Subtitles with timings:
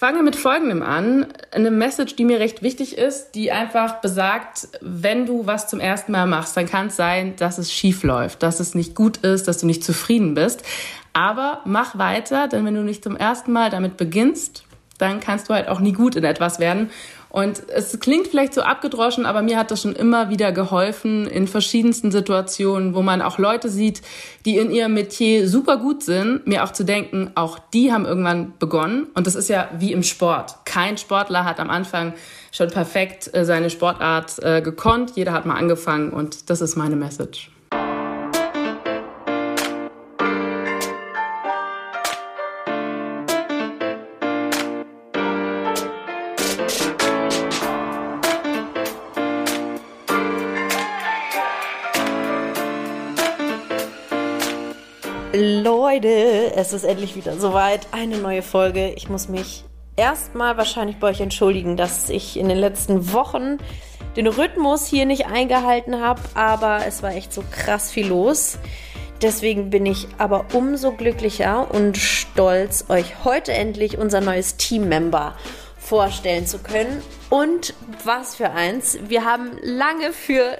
[0.00, 1.26] fange mit Folgendem an.
[1.52, 6.12] Eine Message, die mir recht wichtig ist, die einfach besagt, wenn du was zum ersten
[6.12, 9.46] Mal machst, dann kann es sein, dass es schief läuft, dass es nicht gut ist,
[9.46, 10.62] dass du nicht zufrieden bist.
[11.12, 14.64] Aber mach weiter, denn wenn du nicht zum ersten Mal damit beginnst,
[14.96, 16.88] dann kannst du halt auch nie gut in etwas werden.
[17.30, 21.46] Und es klingt vielleicht so abgedroschen, aber mir hat das schon immer wieder geholfen in
[21.46, 24.02] verschiedensten Situationen, wo man auch Leute sieht,
[24.44, 28.54] die in ihrem Metier super gut sind, mir auch zu denken, auch die haben irgendwann
[28.58, 29.06] begonnen.
[29.14, 30.56] Und das ist ja wie im Sport.
[30.64, 32.14] Kein Sportler hat am Anfang
[32.50, 35.12] schon perfekt äh, seine Sportart äh, gekonnt.
[35.14, 37.50] Jeder hat mal angefangen und das ist meine Message.
[55.40, 57.86] Leute, es ist endlich wieder soweit.
[57.92, 58.90] Eine neue Folge.
[58.90, 59.64] Ich muss mich
[59.96, 63.56] erstmal wahrscheinlich bei euch entschuldigen, dass ich in den letzten Wochen
[64.16, 68.58] den Rhythmus hier nicht eingehalten habe, aber es war echt so krass viel los.
[69.22, 75.36] Deswegen bin ich aber umso glücklicher und stolz, euch heute endlich unser neues Teammember
[75.78, 77.02] vorstellen zu können.
[77.30, 77.72] Und
[78.04, 80.58] was für eins, wir haben lange für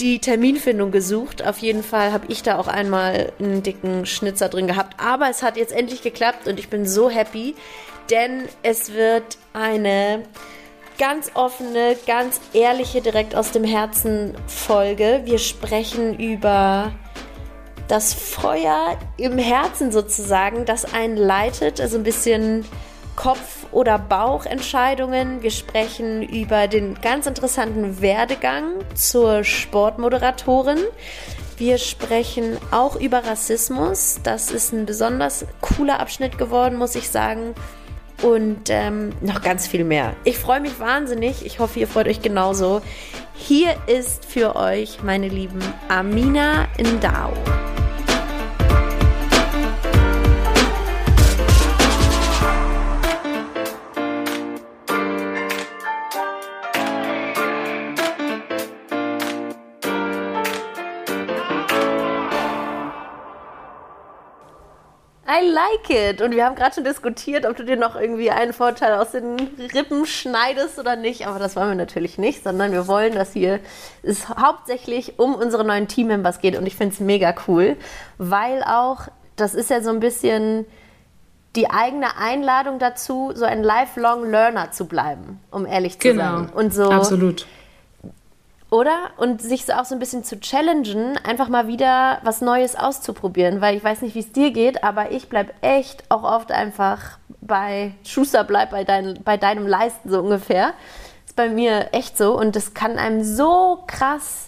[0.00, 1.46] die Terminfindung gesucht.
[1.46, 4.96] Auf jeden Fall habe ich da auch einmal einen dicken Schnitzer drin gehabt.
[5.00, 7.54] Aber es hat jetzt endlich geklappt und ich bin so happy,
[8.10, 10.22] denn es wird eine
[10.98, 15.22] ganz offene, ganz ehrliche, direkt aus dem Herzen Folge.
[15.24, 16.92] Wir sprechen über
[17.86, 22.64] das Feuer im Herzen sozusagen, das einen leitet, also ein bisschen
[23.18, 25.42] Kopf- oder Bauchentscheidungen.
[25.42, 30.78] Wir sprechen über den ganz interessanten Werdegang zur Sportmoderatorin.
[31.56, 34.20] Wir sprechen auch über Rassismus.
[34.22, 37.56] Das ist ein besonders cooler Abschnitt geworden, muss ich sagen.
[38.22, 40.14] Und ähm, noch ganz viel mehr.
[40.22, 41.44] Ich freue mich wahnsinnig.
[41.44, 42.82] Ich hoffe, ihr freut euch genauso.
[43.34, 47.32] Hier ist für euch, meine Lieben, Amina Ndao.
[65.38, 66.20] I like it.
[66.20, 69.36] Und wir haben gerade schon diskutiert, ob du dir noch irgendwie einen Vorteil aus den
[69.74, 71.26] Rippen schneidest oder nicht.
[71.26, 73.60] Aber das wollen wir natürlich nicht, sondern wir wollen, dass hier
[74.02, 76.56] es hauptsächlich um unsere neuen Teammembers geht.
[76.56, 77.76] Und ich finde es mega cool,
[78.18, 80.66] weil auch, das ist ja so ein bisschen
[81.56, 86.38] die eigene Einladung dazu, so ein lifelong Learner zu bleiben, um ehrlich zu genau.
[86.38, 86.50] sein.
[86.50, 86.90] Und so.
[86.90, 87.46] Absolut
[88.70, 89.10] oder?
[89.16, 93.60] Und sich so auch so ein bisschen zu challengen, einfach mal wieder was Neues auszuprobieren.
[93.60, 97.18] Weil ich weiß nicht, wie es dir geht, aber ich bleibe echt auch oft einfach
[97.40, 100.74] bei Schuster bleib bei, dein, bei deinem Leisten so ungefähr.
[101.26, 102.38] Ist bei mir echt so.
[102.38, 104.47] Und das kann einem so krass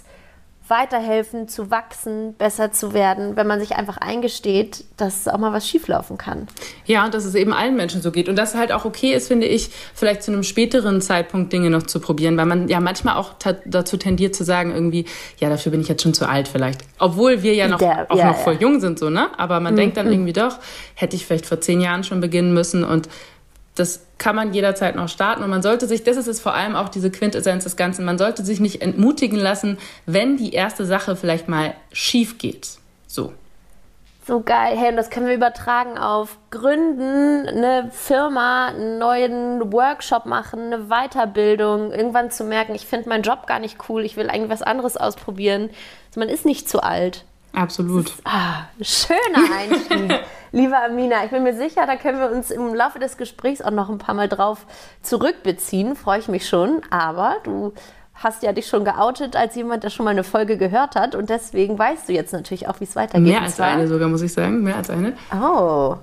[0.71, 5.69] weiterhelfen, zu wachsen, besser zu werden, wenn man sich einfach eingesteht, dass auch mal was
[5.69, 6.49] schieflaufen kann.
[6.87, 8.29] Ja, und dass es eben allen Menschen so geht.
[8.29, 11.71] Und dass es halt auch okay ist, finde ich, vielleicht zu einem späteren Zeitpunkt Dinge
[11.71, 13.35] noch zu probieren, weil man ja manchmal auch
[13.67, 15.05] dazu tendiert zu sagen, irgendwie,
[15.39, 16.83] ja, dafür bin ich jetzt schon zu alt vielleicht.
[16.99, 18.61] Obwohl wir ja noch, Der, auch ja, noch voll ja.
[18.61, 19.29] jung sind, so, ne?
[19.39, 19.79] Aber man mhm.
[19.79, 20.13] denkt dann mhm.
[20.13, 20.59] irgendwie doch,
[20.95, 23.09] hätte ich vielleicht vor zehn Jahren schon beginnen müssen und
[23.81, 26.77] das kann man jederzeit noch starten und man sollte sich, das ist es vor allem
[26.77, 31.17] auch diese Quintessenz des Ganzen, man sollte sich nicht entmutigen lassen, wenn die erste Sache
[31.17, 32.79] vielleicht mal schief geht.
[33.07, 33.33] So.
[34.27, 34.77] So geil.
[34.77, 40.85] Hey, und das können wir übertragen auf Gründen, eine Firma, einen neuen Workshop machen, eine
[40.89, 44.63] Weiterbildung, irgendwann zu merken, ich finde meinen Job gar nicht cool, ich will eigentlich was
[44.63, 45.71] anderes ausprobieren.
[46.11, 47.25] Also man ist nicht zu alt.
[47.55, 48.11] Absolut.
[48.11, 50.21] Ist, ah, schöner Einstieg.
[50.53, 53.71] Liebe Amina, ich bin mir sicher, da können wir uns im Laufe des Gesprächs auch
[53.71, 54.66] noch ein paar Mal drauf
[55.03, 55.94] zurückbeziehen.
[55.94, 56.83] Freue ich mich schon.
[56.91, 57.72] Aber du
[58.15, 61.15] hast ja dich schon geoutet als jemand, der schon mal eine Folge gehört hat.
[61.15, 63.28] Und deswegen weißt du jetzt natürlich auch, wie es weitergeht.
[63.28, 64.62] Mehr als eine sogar, muss ich sagen.
[64.62, 65.12] Mehr als eine.
[65.33, 65.97] Oh.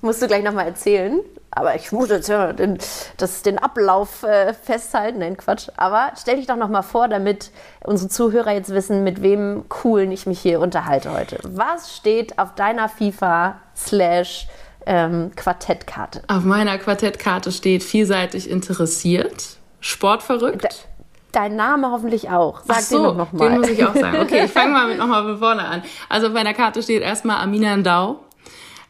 [0.00, 1.20] Musst du gleich nochmal erzählen.
[1.50, 2.78] Aber ich muss jetzt ja den,
[3.16, 5.20] das, den Ablauf äh, festhalten.
[5.20, 5.68] Nein, Quatsch.
[5.76, 7.50] Aber stell dich doch nochmal vor, damit
[7.84, 11.38] unsere Zuhörer jetzt wissen, mit wem coolen ich mich hier unterhalte heute.
[11.42, 14.46] Was steht auf deiner FIFA slash
[14.86, 16.22] ähm, Quartettkarte?
[16.28, 20.64] Auf meiner Quartettkarte steht vielseitig interessiert, sportverrückt.
[20.64, 20.68] Da
[21.32, 22.62] Dein Name hoffentlich auch.
[22.64, 23.50] Sag Ach so, den noch mal.
[23.50, 24.18] Den muss ich auch sagen.
[24.22, 25.82] Okay, ich fange mal mit nochmal von vorne an.
[26.08, 28.20] Also auf meiner Karte steht erstmal Amina Ndau.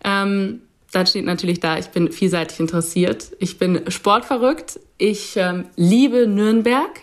[0.05, 0.63] Ähm,
[0.93, 3.33] dann steht natürlich da, ich bin vielseitig interessiert.
[3.39, 4.81] Ich bin sportverrückt.
[4.97, 7.01] Ich ähm, liebe Nürnberg.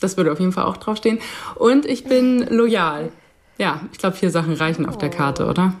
[0.00, 1.18] Das würde auf jeden Fall auch draufstehen.
[1.54, 3.10] Und ich bin loyal.
[3.56, 5.74] Ja, ich glaube, vier Sachen reichen auf der Karte, oder?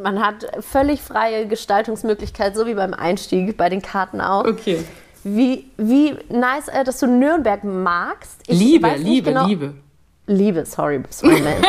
[0.00, 4.44] Man hat völlig freie Gestaltungsmöglichkeit, so wie beim Einstieg bei den Karten auch.
[4.44, 4.84] Okay.
[5.24, 8.40] Wie, wie nice, äh, dass du Nürnberg magst.
[8.46, 9.74] Ich Liebe, Liebe, genau, Liebe.
[10.26, 11.54] Liebe, sorry, sorry, man.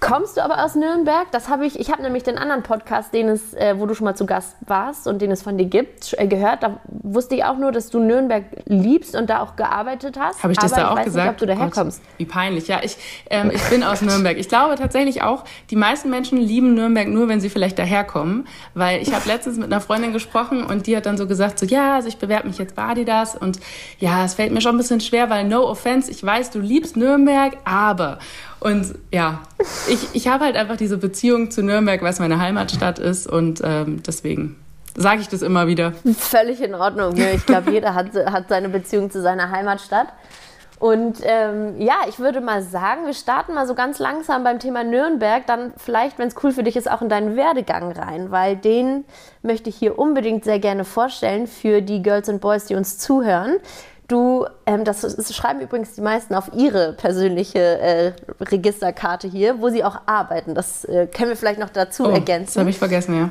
[0.00, 1.26] Kommst du aber aus Nürnberg?
[1.32, 4.04] Das habe ich, ich habe nämlich den anderen Podcast, den es, äh, wo du schon
[4.04, 6.62] mal zu Gast warst und den es von dir gibt, äh, gehört.
[6.62, 10.42] Da wusste ich auch nur, dass du Nürnberg liebst und da auch gearbeitet hast.
[10.42, 11.26] Habe ich das aber da ich auch weiß gesagt?
[11.26, 12.02] Nicht, ob du daherkommst.
[12.16, 12.68] Wie peinlich.
[12.68, 12.96] Ja, ich,
[13.30, 14.38] ähm, ich bin aus Nürnberg.
[14.38, 18.46] Ich glaube tatsächlich auch, die meisten Menschen lieben Nürnberg nur, wenn sie vielleicht daherkommen.
[18.74, 21.66] Weil ich habe letztens mit einer Freundin gesprochen und die hat dann so gesagt, so
[21.66, 23.58] ja, also ich bewerbe mich jetzt bei Adidas und
[23.98, 26.96] ja, es fällt mir schon ein bisschen schwer, weil no offense, ich weiß, du liebst
[26.96, 28.18] Nürnberg, aber
[28.60, 29.42] und ja,
[29.88, 33.60] ich, ich habe halt einfach diese Beziehung zu Nürnberg, weil es meine Heimatstadt ist und
[33.64, 34.56] ähm, deswegen
[34.96, 35.92] sage ich das immer wieder.
[36.18, 37.16] Völlig in Ordnung.
[37.16, 40.08] Ich glaube, jeder hat, hat seine Beziehung zu seiner Heimatstadt.
[40.78, 44.84] Und ähm, ja, ich würde mal sagen, wir starten mal so ganz langsam beim Thema
[44.84, 48.56] Nürnberg, dann vielleicht, wenn es cool für dich ist, auch in deinen Werdegang rein, weil
[48.56, 49.04] den
[49.42, 53.56] möchte ich hier unbedingt sehr gerne vorstellen für die Girls und Boys, die uns zuhören.
[54.08, 59.68] Du, ähm, das, das, schreiben übrigens die meisten auf ihre persönliche äh, Registerkarte hier, wo
[59.68, 60.54] sie auch arbeiten.
[60.54, 62.54] Das äh, können wir vielleicht noch dazu oh, ergänzen.
[62.54, 63.30] Das habe ich vergessen, ja.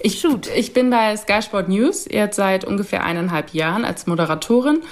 [0.00, 0.48] Ich, Shoot.
[0.48, 4.82] ich bin bei Sky Sport News jetzt seit ungefähr eineinhalb Jahren als Moderatorin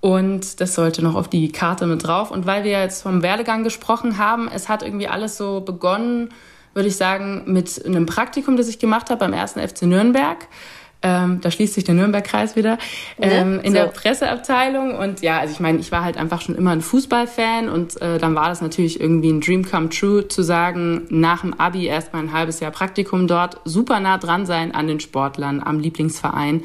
[0.00, 2.30] und das sollte noch auf die Karte mit drauf.
[2.30, 6.28] Und weil wir jetzt vom Werdegang gesprochen haben, es hat irgendwie alles so begonnen,
[6.74, 10.46] würde ich sagen, mit einem Praktikum, das ich gemacht habe beim ersten FC Nürnberg
[11.00, 12.78] ähm, da schließt sich der Nürnberg-Kreis wieder,
[13.20, 13.60] ähm, ne?
[13.62, 13.78] in so.
[13.78, 14.96] der Presseabteilung.
[14.96, 18.18] Und ja, also ich meine, ich war halt einfach schon immer ein Fußballfan und äh,
[18.18, 22.22] dann war das natürlich irgendwie ein Dream come true, zu sagen, nach dem Abi erstmal
[22.22, 26.64] ein halbes Jahr Praktikum dort, super nah dran sein an den Sportlern, am Lieblingsverein.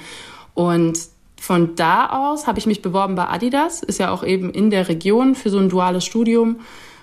[0.55, 0.97] Und
[1.39, 4.87] von da aus habe ich mich beworben bei Adidas, ist ja auch eben in der
[4.87, 6.59] Region für so ein duales Studium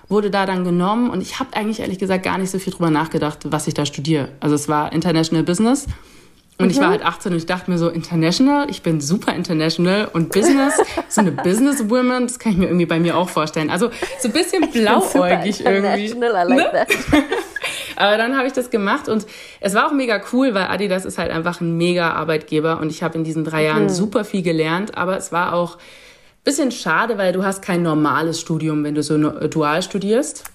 [0.09, 2.89] wurde da dann genommen und ich habe eigentlich ehrlich gesagt gar nicht so viel drüber
[2.89, 4.27] nachgedacht, was ich da studiere.
[4.41, 5.87] Also es war International Business
[6.61, 6.71] und mhm.
[6.71, 6.91] ich war mhm.
[6.91, 10.75] halt 18 und ich dachte mir so, international, ich bin super international und Business,
[11.09, 13.69] so eine Businesswoman, das kann ich mir irgendwie bei mir auch vorstellen.
[13.69, 16.05] Also so ein bisschen blauäugig irgendwie.
[16.05, 16.71] I like ne?
[17.95, 19.25] Aber dann habe ich das gemacht und
[19.59, 23.03] es war auch mega cool, weil Adidas ist halt einfach ein mega Arbeitgeber und ich
[23.03, 23.89] habe in diesen drei Jahren mhm.
[23.89, 28.39] super viel gelernt, aber es war auch ein bisschen schade, weil du hast kein normales
[28.39, 30.45] Studium, wenn du so dual studierst.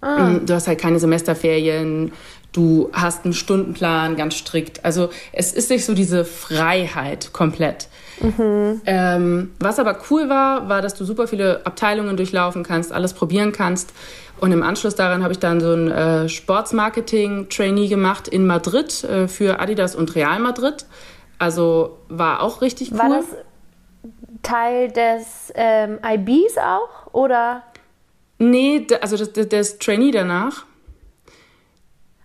[0.00, 0.38] Ah.
[0.44, 2.12] Du hast halt keine Semesterferien,
[2.54, 4.84] Du hast einen Stundenplan ganz strikt.
[4.84, 7.88] Also es ist nicht so diese Freiheit komplett.
[8.20, 8.80] Mhm.
[8.86, 13.50] Ähm, was aber cool war, war, dass du super viele Abteilungen durchlaufen kannst, alles probieren
[13.50, 13.92] kannst.
[14.38, 19.26] Und im Anschluss daran habe ich dann so ein äh, Sportsmarketing-Trainee gemacht in Madrid äh,
[19.26, 20.86] für Adidas und Real Madrid.
[21.40, 22.98] Also war auch richtig cool.
[22.98, 23.26] War das
[24.44, 27.12] Teil des ähm, IBs auch?
[27.12, 27.64] Oder?
[28.38, 30.66] Nee, also das, das, das Trainee danach.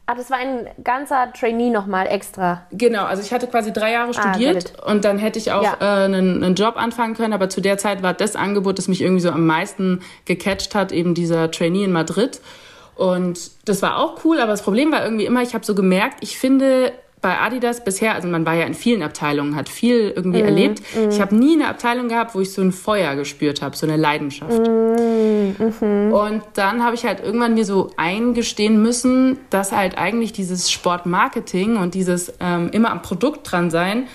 [0.09, 2.65] Ah, das war ein ganzer Trainee nochmal extra.
[2.71, 5.61] Genau, also ich hatte quasi drei Jahre ah, studiert ah, und dann hätte ich auch
[5.61, 5.77] ja.
[5.79, 9.01] äh, einen, einen, Job anfangen können, aber zu der Zeit war das Angebot, das mich
[9.01, 12.41] irgendwie so am meisten gecatcht hat, eben dieser Trainee in Madrid.
[12.95, 16.17] Und das war auch cool, aber das Problem war irgendwie immer, ich habe so gemerkt,
[16.21, 16.91] ich finde
[17.21, 20.81] bei Adidas bisher, also man war ja in vielen Abteilungen, hat viel irgendwie mm, erlebt.
[20.95, 21.10] Mm.
[21.10, 23.98] Ich habe nie eine Abteilung gehabt, wo ich so ein Feuer gespürt habe, so eine
[23.98, 24.57] Leidenschaft.
[24.57, 26.12] Mm, -hmm.
[26.12, 31.77] Und dann habe ich halt irgendwann mir so eingestehen müssen, dass halt eigentlich dieses Sportmarketing
[31.77, 34.07] und dieses ähm, immer am Produkt dran sein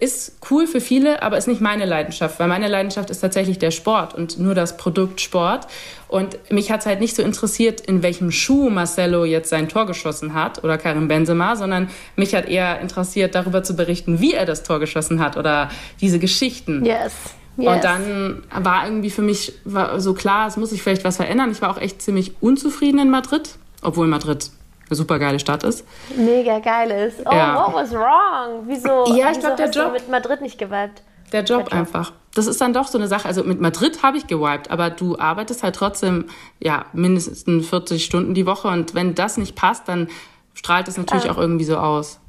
[0.00, 3.70] ist cool für viele, aber ist nicht meine Leidenschaft, weil meine Leidenschaft ist tatsächlich der
[3.70, 5.66] Sport und nur das Produkt Sport.
[6.08, 9.86] Und mich hat es halt nicht so interessiert, in welchem Schuh Marcelo jetzt sein Tor
[9.86, 14.46] geschossen hat oder Karim Benzema, sondern mich hat eher interessiert, darüber zu berichten, wie er
[14.46, 16.84] das Tor geschossen hat oder diese Geschichten.
[16.84, 17.12] Yes.
[17.56, 17.74] Yes.
[17.74, 19.52] Und dann war irgendwie für mich
[19.98, 21.50] so klar, es muss sich vielleicht was verändern.
[21.50, 23.50] Ich war auch echt ziemlich unzufrieden in Madrid,
[23.82, 24.50] obwohl Madrid
[24.90, 25.84] eine super geile Stadt ist.
[26.16, 27.20] Mega geil ist.
[27.24, 27.56] Oh, ja.
[27.56, 28.64] what was wrong?
[28.66, 29.92] Wieso, ja, ich glaube, der Job.
[29.92, 31.02] mit Madrid nicht gewiped?
[31.32, 32.12] Der Job, der Job einfach.
[32.34, 33.26] Das ist dann doch so eine Sache.
[33.26, 36.26] Also mit Madrid habe ich gewiped, aber du arbeitest halt trotzdem
[36.58, 40.08] ja mindestens 40 Stunden die Woche und wenn das nicht passt, dann
[40.54, 41.32] strahlt es natürlich ah.
[41.32, 42.20] auch irgendwie so aus.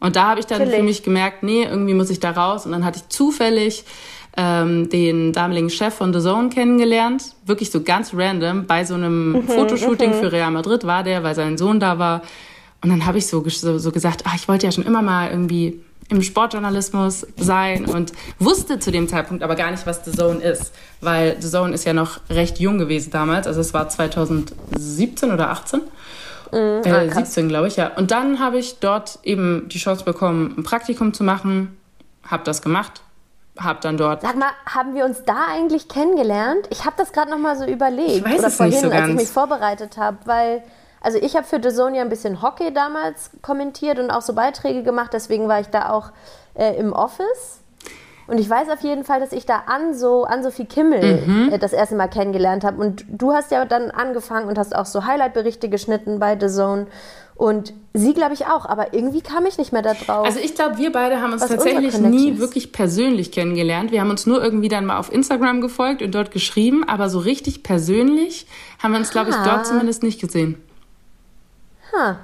[0.00, 0.78] Und da habe ich dann Natürlich.
[0.78, 2.66] für mich gemerkt, nee, irgendwie muss ich da raus.
[2.66, 3.84] Und dann hatte ich zufällig
[4.36, 7.34] ähm, den damaligen Chef von The Zone kennengelernt.
[7.46, 8.66] Wirklich so ganz random.
[8.66, 10.14] Bei so einem mhm, Fotoshooting mhm.
[10.14, 12.22] für Real Madrid war der, weil sein Sohn da war.
[12.82, 15.30] Und dann habe ich so, so, so gesagt, ach, ich wollte ja schon immer mal
[15.30, 20.40] irgendwie im Sportjournalismus sein und wusste zu dem Zeitpunkt aber gar nicht, was The Zone
[20.40, 25.30] ist, weil The Zone ist ja noch recht jung gewesen damals, also es war 2017
[25.30, 25.80] oder 18.
[26.52, 27.88] Mhm, äh, 17, glaube ich, ja.
[27.96, 31.76] Und dann habe ich dort eben die Chance bekommen, ein Praktikum zu machen,
[32.22, 33.00] habe das gemacht,
[33.58, 34.22] habe dann dort.
[34.22, 36.66] Sag mal, haben wir uns da eigentlich kennengelernt?
[36.70, 38.10] Ich habe das gerade noch mal so überlegt.
[38.10, 39.02] Ich weiß oder es vorhin, nicht so ganz.
[39.02, 40.62] als ich mich vorbereitet habe, weil
[41.00, 44.32] also ich habe für The Zone ja ein bisschen Hockey damals kommentiert und auch so
[44.32, 46.12] Beiträge gemacht, deswegen war ich da auch
[46.54, 47.60] äh, im Office.
[48.26, 51.52] Und ich weiß auf jeden Fall, dass ich da an so an Sophie Kimmel mhm.
[51.52, 52.80] äh, das erste Mal kennengelernt habe.
[52.80, 56.86] Und du hast ja dann angefangen und hast auch so Highlight-Berichte geschnitten bei The Zone.
[57.36, 58.64] Und sie, glaube ich, auch.
[58.64, 60.24] Aber irgendwie kam ich nicht mehr da drauf.
[60.24, 63.90] Also ich glaube, wir beide haben uns tatsächlich nie wirklich persönlich kennengelernt.
[63.90, 66.84] Wir haben uns nur irgendwie dann mal auf Instagram gefolgt und dort geschrieben.
[66.88, 68.46] Aber so richtig persönlich
[68.82, 70.62] haben wir uns, glaube ich, dort zumindest nicht gesehen.
[71.92, 72.18] Ha,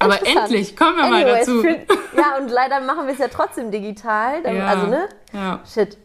[0.00, 1.60] aber endlich, kommen wir Anyways, mal dazu.
[1.60, 1.68] Für,
[2.18, 4.42] ja, und leider machen wir es ja trotzdem digital.
[4.42, 5.08] Dann, ja, also, ne?
[5.32, 5.60] Ja.
[5.72, 5.98] Shit.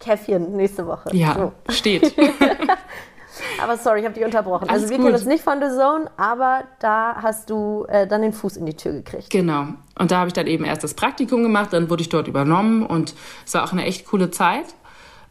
[0.00, 1.14] Käffchen nächste Woche.
[1.14, 1.72] Ja, so.
[1.72, 2.14] steht.
[3.62, 4.68] aber sorry, ich habe dich unterbrochen.
[4.68, 5.06] Alles also wir gut.
[5.06, 8.66] kennen uns nicht von The Zone, aber da hast du äh, dann den Fuß in
[8.66, 9.30] die Tür gekriegt.
[9.30, 9.68] Genau.
[9.98, 12.84] Und da habe ich dann eben erst das Praktikum gemacht, dann wurde ich dort übernommen
[12.84, 14.66] und es war auch eine echt coole Zeit.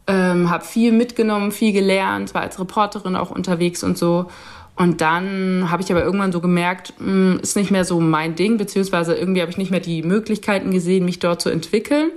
[0.08, 4.26] Ähm, habe viel mitgenommen, viel gelernt, war als Reporterin auch unterwegs und so.
[4.76, 8.34] Und dann habe ich aber irgendwann so gemerkt, mh, hm, ist nicht mehr so mein
[8.34, 12.10] Ding, beziehungsweise irgendwie habe ich nicht mehr die Möglichkeiten gesehen, mich dort zu entwickeln.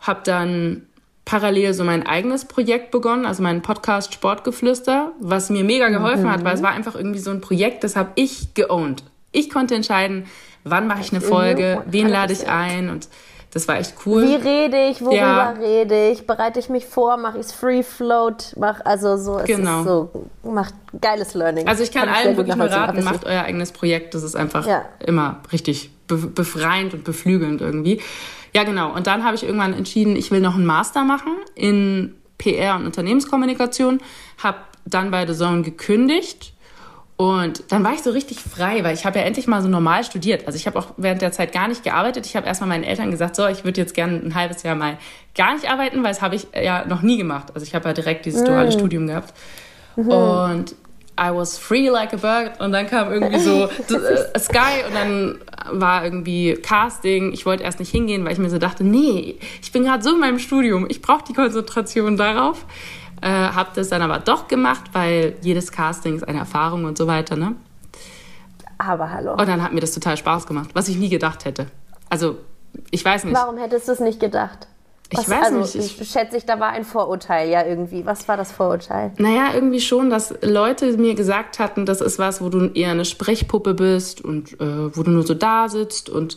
[0.00, 0.86] Habe dann
[1.28, 6.30] parallel so mein eigenes Projekt begonnen, also meinen Podcast Sportgeflüster, was mir mega geholfen mhm.
[6.30, 9.02] hat, weil es war einfach irgendwie so ein Projekt, das habe ich geowned.
[9.30, 10.24] Ich konnte entscheiden,
[10.64, 13.08] wann mache ich eine Folge, wen lade ich ein und
[13.52, 14.22] das war echt cool.
[14.22, 15.50] Wie rede ich, worüber ja.
[15.50, 19.44] rede ich, bereite ich mich vor, mache ich es Free Float, mach also so, es
[19.44, 19.80] genau.
[19.80, 20.10] ist so,
[20.44, 21.68] macht geiles Learning.
[21.68, 24.66] Also ich kann, kann allen wirklich nur raten, macht euer eigenes Projekt, das ist einfach
[24.66, 24.86] ja.
[25.00, 28.00] immer richtig befreiend und beflügelnd irgendwie.
[28.58, 28.92] Ja, genau.
[28.92, 32.86] Und dann habe ich irgendwann entschieden, ich will noch einen Master machen in PR und
[32.86, 34.00] Unternehmenskommunikation,
[34.42, 36.54] habe dann bei The Zone gekündigt
[37.16, 40.02] und dann war ich so richtig frei, weil ich habe ja endlich mal so normal
[40.02, 40.48] studiert.
[40.48, 42.26] Also ich habe auch während der Zeit gar nicht gearbeitet.
[42.26, 44.98] Ich habe erstmal meinen Eltern gesagt, so, ich würde jetzt gerne ein halbes Jahr mal
[45.36, 47.52] gar nicht arbeiten, weil das habe ich ja noch nie gemacht.
[47.54, 48.72] Also ich habe ja direkt dieses duale mhm.
[48.72, 49.34] Studium gehabt.
[49.94, 50.08] Mhm.
[50.08, 50.74] Und
[51.18, 52.60] I was free like a bird.
[52.60, 55.38] Und dann kam irgendwie so uh, Sky und dann
[55.72, 57.32] war irgendwie Casting.
[57.32, 60.14] Ich wollte erst nicht hingehen, weil ich mir so dachte, nee, ich bin gerade so
[60.14, 60.86] in meinem Studium.
[60.88, 62.64] Ich brauche die Konzentration darauf.
[63.20, 67.08] Äh, habe das dann aber doch gemacht, weil jedes Casting ist eine Erfahrung und so
[67.08, 67.56] weiter, ne?
[68.78, 69.32] Aber hallo.
[69.32, 71.66] Und dann hat mir das total Spaß gemacht, was ich nie gedacht hätte.
[72.08, 72.38] Also,
[72.92, 73.34] ich weiß nicht.
[73.34, 74.68] Warum hättest du es nicht gedacht?
[75.10, 75.74] Was, ich weiß also, nicht.
[75.74, 78.04] Ich, ich schätze, ich, da war ein Vorurteil ja irgendwie.
[78.04, 79.12] Was war das Vorurteil?
[79.18, 83.06] Naja, irgendwie schon, dass Leute mir gesagt hatten, das ist was, wo du eher eine
[83.06, 86.36] Sprechpuppe bist und äh, wo du nur so da sitzt und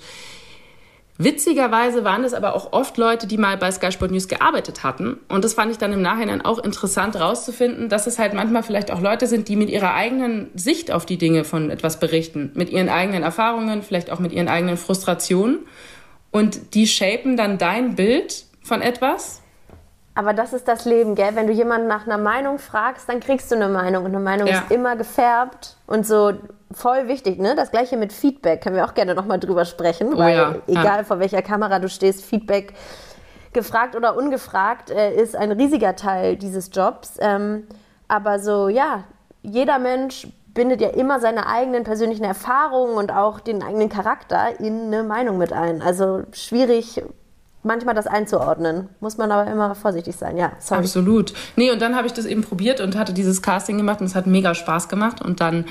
[1.23, 5.19] Witzigerweise waren es aber auch oft Leute, die mal bei Sky Sport News gearbeitet hatten.
[5.29, 8.89] Und das fand ich dann im Nachhinein auch interessant rauszufinden, dass es halt manchmal vielleicht
[8.89, 12.71] auch Leute sind, die mit ihrer eigenen Sicht auf die Dinge von etwas berichten, mit
[12.71, 15.59] ihren eigenen Erfahrungen, vielleicht auch mit ihren eigenen Frustrationen.
[16.31, 19.41] Und die shapen dann dein Bild von etwas.
[20.13, 21.35] Aber das ist das Leben, gell?
[21.35, 24.05] Wenn du jemanden nach einer Meinung fragst, dann kriegst du eine Meinung.
[24.05, 24.59] Und eine Meinung ja.
[24.59, 26.33] ist immer gefärbt und so
[26.71, 27.55] voll wichtig, ne?
[27.55, 30.55] Das gleiche mit Feedback, können wir auch gerne nochmal drüber sprechen, oh, weil ja.
[30.67, 31.03] egal ja.
[31.03, 32.73] vor welcher Kamera du stehst, Feedback,
[33.53, 37.17] gefragt oder ungefragt, äh, ist ein riesiger Teil dieses Jobs.
[37.19, 37.67] Ähm,
[38.07, 39.03] aber so, ja,
[39.41, 44.87] jeder Mensch bindet ja immer seine eigenen persönlichen Erfahrungen und auch den eigenen Charakter in
[44.87, 45.81] eine Meinung mit ein.
[45.81, 47.01] Also schwierig,
[47.63, 48.89] manchmal das einzuordnen.
[48.99, 50.51] Muss man aber immer vorsichtig sein, ja.
[50.59, 50.81] Sorry.
[50.81, 51.33] Absolut.
[51.55, 54.15] Nee, und dann habe ich das eben probiert und hatte dieses Casting gemacht und es
[54.15, 55.21] hat mega Spaß gemacht.
[55.21, 55.65] Und dann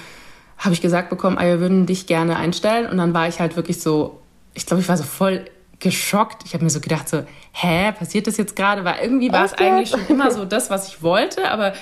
[0.58, 2.88] habe ich gesagt bekommen, ah, wir würden dich gerne einstellen.
[2.88, 4.20] Und dann war ich halt wirklich so,
[4.54, 5.44] ich glaube, ich war so voll
[5.80, 6.42] geschockt.
[6.44, 8.84] Ich habe mir so gedacht, so, hä, passiert das jetzt gerade?
[8.84, 11.72] Weil irgendwie war es eigentlich schon immer so das, was ich wollte, aber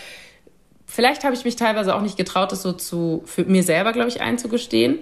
[0.86, 4.08] vielleicht habe ich mich teilweise auch nicht getraut, das so zu für mir selber, glaube
[4.08, 4.98] ich, einzugestehen.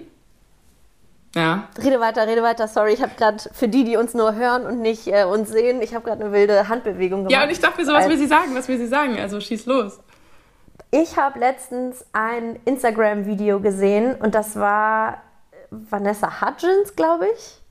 [1.37, 1.67] Ja.
[1.83, 2.67] Rede weiter, rede weiter.
[2.67, 5.81] Sorry, ich habe gerade für die, die uns nur hören und nicht äh, uns sehen,
[5.83, 7.31] ich habe gerade eine wilde Handbewegung gemacht.
[7.31, 8.55] Ja, und ich dachte mir so, was will sie sagen?
[8.55, 9.19] Was will sie sagen?
[9.19, 9.99] Also schieß los.
[10.89, 15.17] Ich habe letztens ein Instagram-Video gesehen und das war
[15.69, 17.61] Vanessa Hudgens, glaube ich,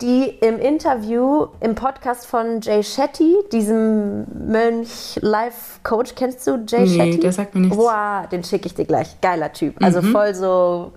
[0.00, 6.80] die im Interview im Podcast von Jay Shetty, diesem Mönch Life Coach, kennst du Jay
[6.80, 7.20] nee, Shetty?
[7.20, 7.76] der sagt mir nichts.
[7.76, 9.20] Wow, den schicke ich dir gleich.
[9.20, 9.76] Geiler Typ.
[9.80, 10.10] Also mhm.
[10.10, 10.92] voll so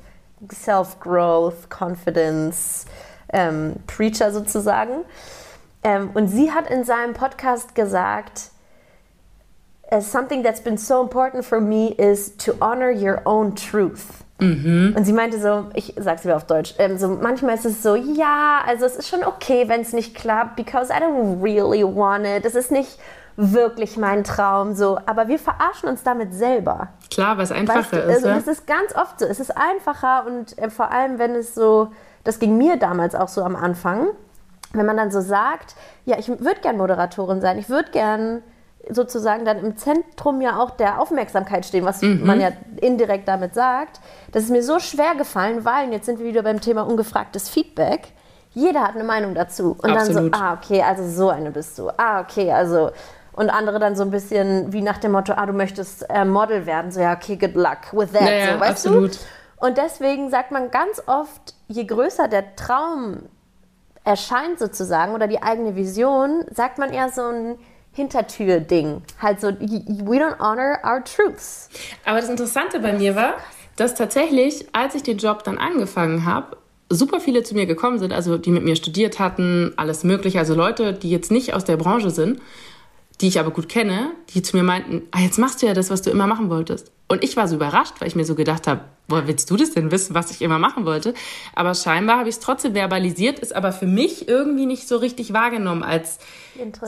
[0.52, 2.86] Self-Growth, Confidence,
[3.32, 5.06] ähm, Preacher sozusagen.
[5.84, 8.52] Ähm, und sie hat in seinem Podcast gesagt,
[10.00, 14.24] something that's been so important for me is to honor your own truth.
[14.40, 14.94] Mhm.
[14.98, 17.96] Und sie meinte so, ich sag's wieder auf Deutsch, ähm, so manchmal ist es so,
[17.96, 22.26] ja, also es ist schon okay, wenn es nicht klappt, because I don't really want
[22.26, 22.46] it.
[22.46, 23.00] Es ist nicht
[23.38, 26.90] wirklich mein Traum, so, aber wir verarschen uns damit selber.
[27.12, 28.26] Klar, was einfacher weißt du, ist.
[28.26, 28.30] Also?
[28.30, 31.92] Es ist ganz oft so, es ist einfacher und äh, vor allem, wenn es so,
[32.24, 34.08] das ging mir damals auch so am Anfang,
[34.74, 35.76] wenn man dann so sagt,
[36.06, 38.42] ja, ich würde gern Moderatorin sein, ich würde gern
[38.90, 42.26] sozusagen dann im Zentrum ja auch der Aufmerksamkeit stehen, was mhm.
[42.26, 44.00] man ja indirekt damit sagt.
[44.32, 48.10] Das ist mir so schwer gefallen, weil, jetzt sind wir wieder beim Thema ungefragtes Feedback,
[48.54, 49.76] jeder hat eine Meinung dazu.
[49.82, 50.34] Und Absolut.
[50.34, 51.90] dann so, ah, okay, also so eine bist du.
[51.98, 52.92] Ah, okay, also.
[53.36, 56.66] Und andere dann so ein bisschen wie nach dem Motto, ah, du möchtest äh, Model
[56.66, 56.92] werden.
[56.92, 58.22] So, ja, okay, good luck with that.
[58.22, 59.16] Naja, so, weißt absolut.
[59.16, 59.66] du?
[59.66, 63.24] Und deswegen sagt man ganz oft, je größer der Traum
[64.06, 67.58] erscheint sozusagen oder die eigene Vision, sagt man eher so ein
[67.92, 69.02] Hintertür-Ding.
[69.22, 71.70] Halt so, we don't honor our truths.
[72.06, 73.36] Aber das Interessante bei mir war,
[73.76, 76.58] dass tatsächlich, als ich den Job dann angefangen habe,
[76.90, 80.54] super viele zu mir gekommen sind, also die mit mir studiert hatten, alles Mögliche, also
[80.54, 82.40] Leute, die jetzt nicht aus der Branche sind,
[83.22, 85.90] die ich aber gut kenne, die zu mir meinten, ah, jetzt machst du ja das,
[85.90, 86.92] was du immer machen wolltest.
[87.08, 89.72] Und ich war so überrascht, weil ich mir so gedacht habe, woher willst du das
[89.72, 91.14] denn wissen, was ich immer machen wollte?
[91.54, 95.32] Aber scheinbar habe ich es trotzdem verbalisiert, ist aber für mich irgendwie nicht so richtig
[95.32, 96.18] wahrgenommen als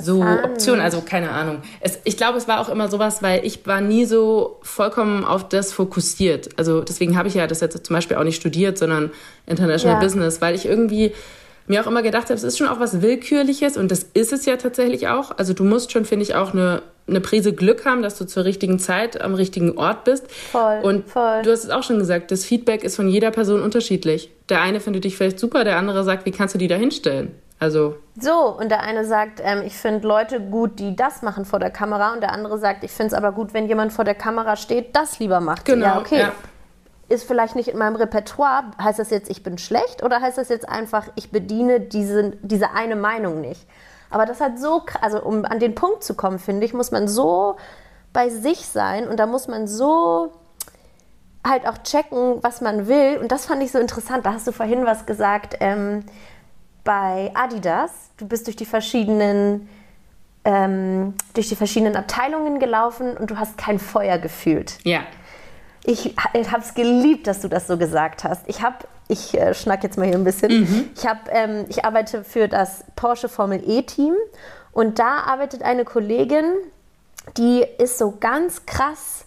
[0.02, 0.80] so Option.
[0.80, 1.62] Also keine Ahnung.
[1.82, 5.48] Es, ich glaube, es war auch immer sowas, weil ich war nie so vollkommen auf
[5.48, 6.58] das fokussiert.
[6.58, 9.12] Also deswegen habe ich ja das jetzt zum Beispiel auch nicht studiert, sondern
[9.46, 10.04] International ja.
[10.04, 11.14] Business, weil ich irgendwie
[11.68, 14.46] mir auch immer gedacht habe, es ist schon auch was Willkürliches und das ist es
[14.46, 15.38] ja tatsächlich auch.
[15.38, 18.46] Also du musst schon, finde ich, auch eine, eine Prise Glück haben, dass du zur
[18.46, 20.32] richtigen Zeit am richtigen Ort bist.
[20.32, 20.80] Voll.
[20.82, 21.42] Und voll.
[21.44, 24.32] du hast es auch schon gesagt, das Feedback ist von jeder Person unterschiedlich.
[24.50, 27.36] Der eine findet dich vielleicht super, der andere sagt, wie kannst du die da hinstellen?
[27.60, 27.98] Also.
[28.20, 31.72] So, und der eine sagt, ähm, ich finde Leute gut, die das machen vor der
[31.72, 34.56] Kamera, und der andere sagt, ich finde es aber gut, wenn jemand vor der Kamera
[34.56, 35.66] steht, das lieber macht.
[35.66, 35.86] Genau.
[35.86, 36.20] Ja, okay.
[36.20, 36.34] Ja
[37.10, 38.72] ist vielleicht nicht in meinem Repertoire.
[38.82, 42.72] Heißt das jetzt, ich bin schlecht oder heißt das jetzt einfach, ich bediene diese, diese
[42.72, 43.66] eine Meinung nicht?
[44.10, 47.08] Aber das hat so, also um an den Punkt zu kommen, finde ich, muss man
[47.08, 47.58] so
[48.14, 50.32] bei sich sein und da muss man so
[51.46, 53.18] halt auch checken, was man will.
[53.18, 54.26] Und das fand ich so interessant.
[54.26, 56.04] Da hast du vorhin was gesagt ähm,
[56.84, 57.92] bei Adidas.
[58.18, 59.70] Du bist durch die verschiedenen
[60.48, 64.80] ähm, durch die verschiedenen Abteilungen gelaufen und du hast kein Feuer gefühlt.
[64.84, 65.02] Ja.
[65.90, 68.42] Ich, habe es geliebt, dass du das so gesagt hast.
[68.48, 68.76] Ich habe,
[69.08, 70.52] ich äh, schnack jetzt mal hier ein bisschen.
[70.52, 70.90] Mhm.
[70.94, 74.14] Ich habe, ähm, ich arbeite für das Porsche Formel E Team
[74.74, 76.44] und da arbeitet eine Kollegin,
[77.38, 79.24] die ist so ganz krass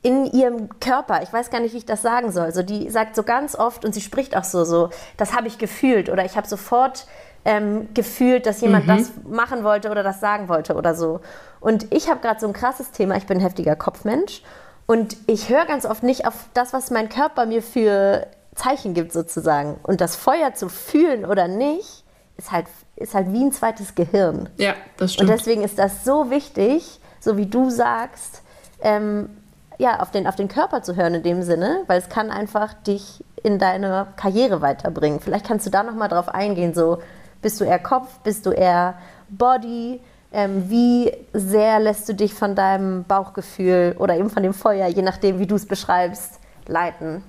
[0.00, 1.22] in ihrem Körper.
[1.22, 2.54] Ich weiß gar nicht, wie ich das sagen soll.
[2.54, 5.58] So, die sagt so ganz oft und sie spricht auch so, so, das habe ich
[5.58, 7.06] gefühlt oder ich habe sofort
[7.44, 8.96] ähm, gefühlt, dass jemand mhm.
[8.96, 11.20] das machen wollte oder das sagen wollte oder so.
[11.60, 13.16] Und ich habe gerade so ein krasses Thema.
[13.16, 14.42] Ich bin ein heftiger Kopfmensch
[14.86, 19.12] und ich höre ganz oft nicht auf das, was mein Körper mir für Zeichen gibt,
[19.12, 19.78] sozusagen.
[19.82, 22.04] Und das Feuer zu fühlen oder nicht,
[22.36, 22.66] ist halt,
[22.96, 24.48] ist halt wie ein zweites Gehirn.
[24.56, 25.30] Ja, das stimmt.
[25.30, 28.42] Und deswegen ist das so wichtig, so wie du sagst,
[28.80, 29.30] ähm,
[29.78, 32.74] ja, auf den, auf den Körper zu hören in dem Sinne, weil es kann einfach
[32.74, 35.20] dich in deine Karriere weiterbringen.
[35.20, 36.98] Vielleicht kannst du da nochmal drauf eingehen, so
[37.40, 38.94] bist du eher Kopf, bist du eher
[39.28, 40.00] Body,
[40.32, 45.02] ähm, wie sehr lässt du dich von deinem Bauchgefühl oder eben von dem Feuer, je
[45.02, 47.22] nachdem, wie du es beschreibst, leiten?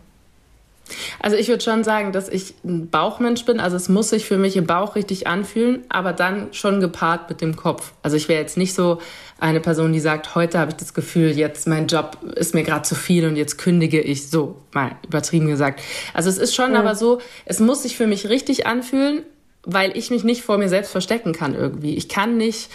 [1.20, 3.60] Also ich würde schon sagen, dass ich ein Bauchmensch bin.
[3.60, 7.42] Also es muss sich für mich im Bauch richtig anfühlen, aber dann schon gepaart mit
[7.42, 7.94] dem Kopf.
[8.04, 9.00] Also ich wäre jetzt nicht so
[9.40, 12.84] eine Person, die sagt, heute habe ich das Gefühl, jetzt mein Job ist mir gerade
[12.84, 14.30] zu viel und jetzt kündige ich.
[14.30, 15.82] So, mal übertrieben gesagt.
[16.14, 16.78] Also es ist schon mhm.
[16.78, 19.24] aber so, es muss sich für mich richtig anfühlen,
[19.66, 21.96] weil ich mich nicht vor mir selbst verstecken kann irgendwie.
[21.96, 22.70] Ich kann nicht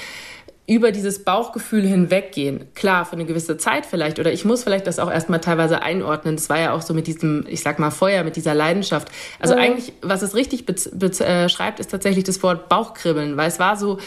[0.66, 2.66] über dieses Bauchgefühl hinweggehen.
[2.74, 4.18] Klar, für eine gewisse Zeit vielleicht.
[4.18, 6.36] Oder ich muss vielleicht das auch erstmal teilweise einordnen.
[6.36, 9.08] Das war ja auch so mit diesem, ich sag mal, Feuer, mit dieser Leidenschaft.
[9.40, 9.60] Also mhm.
[9.60, 13.38] eigentlich, was es richtig beschreibt, ist tatsächlich das Wort Bauchkribbeln.
[13.38, 13.98] Weil es war so,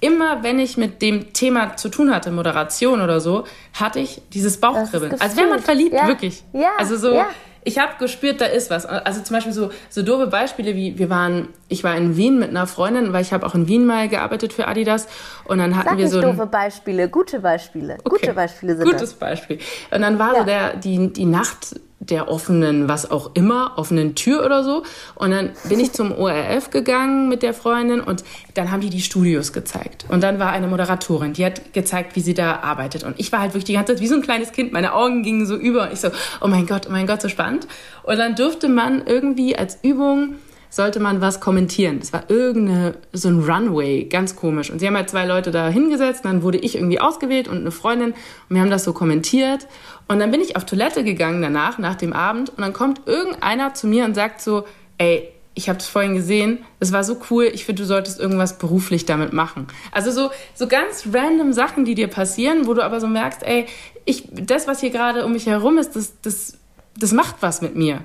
[0.00, 4.58] immer wenn ich mit dem Thema zu tun hatte, Moderation oder so, hatte ich dieses
[4.58, 5.20] Bauchkribbeln.
[5.20, 6.08] Als wäre man verliebt, ja.
[6.08, 6.42] wirklich.
[6.52, 6.70] Ja.
[6.76, 7.28] Also so, ja
[7.64, 8.86] ich habe gespürt, da ist was.
[8.86, 12.50] Also zum Beispiel so, so doofe Beispiele wie, wir waren, ich war in Wien mit
[12.50, 15.08] einer Freundin, weil ich habe auch in Wien mal gearbeitet für Adidas
[15.44, 16.20] und dann hatten Sag wir nicht so...
[16.20, 17.98] doofe Beispiele, gute Beispiele.
[18.04, 18.20] Okay.
[18.20, 19.14] Gute Beispiele sind Gutes das.
[19.14, 19.58] Beispiel.
[19.90, 20.38] Und dann war ja.
[20.40, 24.82] so der, die, die Nacht der offenen, was auch immer, offenen Tür oder so.
[25.14, 29.02] Und dann bin ich zum ORF gegangen mit der Freundin und dann haben die die
[29.02, 30.06] Studios gezeigt.
[30.08, 33.04] Und dann war eine Moderatorin, die hat gezeigt, wie sie da arbeitet.
[33.04, 34.72] Und ich war halt wirklich die ganze Zeit wie so ein kleines Kind.
[34.72, 36.08] Meine Augen gingen so über und ich so,
[36.40, 37.68] oh mein Gott, oh mein Gott, so spannend.
[38.02, 40.36] Und dann durfte man irgendwie als Übung
[40.70, 41.98] sollte man was kommentieren.
[41.98, 44.70] Das war irgendeine, so ein Runway, ganz komisch.
[44.70, 47.72] Und sie haben halt zwei Leute da hingesetzt, dann wurde ich irgendwie ausgewählt und eine
[47.72, 49.66] Freundin und wir haben das so kommentiert.
[50.10, 53.74] Und dann bin ich auf Toilette gegangen danach, nach dem Abend, und dann kommt irgendeiner
[53.74, 54.64] zu mir und sagt so,
[54.98, 58.58] ey, ich habe das vorhin gesehen, es war so cool, ich finde, du solltest irgendwas
[58.58, 59.68] beruflich damit machen.
[59.92, 63.66] Also so, so ganz random Sachen, die dir passieren, wo du aber so merkst, ey,
[64.04, 66.58] ich, das, was hier gerade um mich herum ist, das, das,
[66.96, 68.00] das macht was mit mir.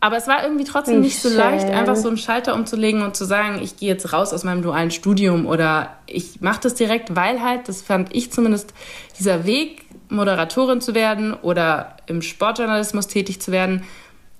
[0.00, 3.26] Aber es war irgendwie trotzdem nicht so leicht, einfach so einen Schalter umzulegen und zu
[3.26, 7.42] sagen, ich gehe jetzt raus aus meinem dualen Studium oder ich mache das direkt, weil
[7.42, 8.72] halt, das fand ich zumindest,
[9.18, 13.84] dieser Weg, Moderatorin zu werden oder im Sportjournalismus tätig zu werden,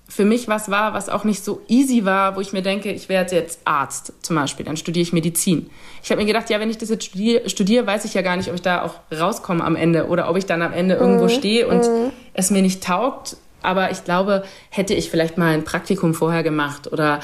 [0.07, 3.09] für mich was war, was auch nicht so easy war, wo ich mir denke, ich
[3.09, 5.69] werde jetzt Arzt zum Beispiel, dann studiere ich Medizin.
[6.03, 8.35] Ich habe mir gedacht, ja, wenn ich das jetzt studiere, studiere, weiß ich ja gar
[8.35, 11.29] nicht, ob ich da auch rauskomme am Ende oder ob ich dann am Ende irgendwo
[11.29, 11.89] stehe und
[12.33, 13.37] es mir nicht taugt.
[13.61, 17.21] Aber ich glaube, hätte ich vielleicht mal ein Praktikum vorher gemacht oder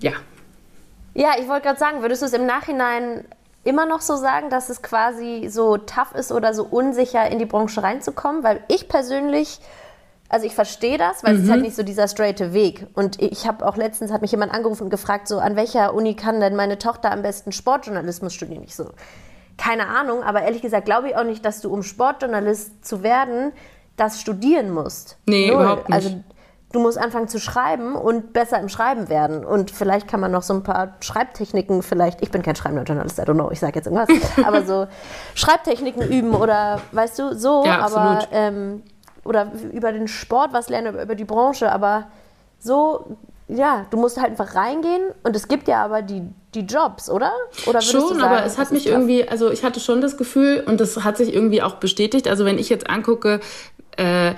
[0.00, 0.12] ja.
[1.14, 3.24] Ja, ich wollte gerade sagen, würdest du es im Nachhinein
[3.66, 7.46] immer noch so sagen, dass es quasi so tough ist oder so unsicher in die
[7.46, 8.42] Branche reinzukommen?
[8.42, 9.60] Weil ich persönlich,
[10.28, 12.86] also ich verstehe das, weil es ist halt nicht so dieser straighte Weg.
[12.94, 16.14] Und ich habe auch letztens, hat mich jemand angerufen und gefragt, so an welcher Uni
[16.14, 18.62] kann denn meine Tochter am besten Sportjournalismus studieren?
[18.64, 18.90] Ich so,
[19.58, 23.52] keine Ahnung, aber ehrlich gesagt glaube ich auch nicht, dass du, um Sportjournalist zu werden,
[23.96, 25.16] das studieren musst.
[25.26, 25.94] Nee, überhaupt nicht.
[25.94, 26.22] Also
[26.72, 29.44] du musst anfangen zu schreiben und besser im Schreiben werden.
[29.44, 33.18] Und vielleicht kann man noch so ein paar Schreibtechniken vielleicht, ich bin kein schreibender Journalist,
[33.18, 34.08] I don't know, ich sage jetzt irgendwas,
[34.44, 34.86] aber so
[35.34, 38.82] Schreibtechniken üben oder weißt du, so, Ja, aber ähm,
[39.24, 42.08] oder über den Sport was lernen, über die Branche, aber
[42.58, 43.16] so,
[43.48, 46.22] ja, du musst halt einfach reingehen und es gibt ja aber die,
[46.54, 47.32] die Jobs, oder?
[47.66, 50.80] Oder Schon, sagen, aber es hat mich irgendwie, also ich hatte schon das Gefühl und
[50.80, 52.26] das hat sich irgendwie auch bestätigt.
[52.26, 53.40] Also wenn ich jetzt angucke,
[53.96, 54.34] äh,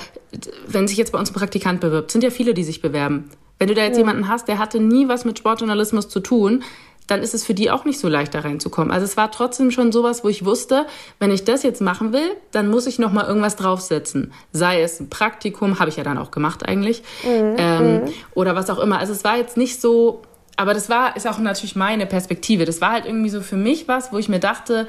[0.66, 3.30] wenn sich jetzt bei uns ein Praktikant bewirbt, sind ja viele, die sich bewerben.
[3.58, 6.62] Wenn du da jetzt jemanden hast, der hatte nie was mit Sportjournalismus zu tun,
[7.08, 8.92] dann ist es für die auch nicht so leicht da reinzukommen.
[8.92, 10.86] Also es war trotzdem schon sowas, wo ich wusste,
[11.18, 14.32] wenn ich das jetzt machen will, dann muss ich noch mal irgendwas draufsetzen.
[14.52, 18.02] Sei es ein Praktikum, habe ich ja dann auch gemacht eigentlich, ähm,
[18.34, 18.98] oder was auch immer.
[18.98, 20.22] Also es war jetzt nicht so,
[20.56, 22.66] aber das war ist auch natürlich meine Perspektive.
[22.66, 24.86] Das war halt irgendwie so für mich was, wo ich mir dachte,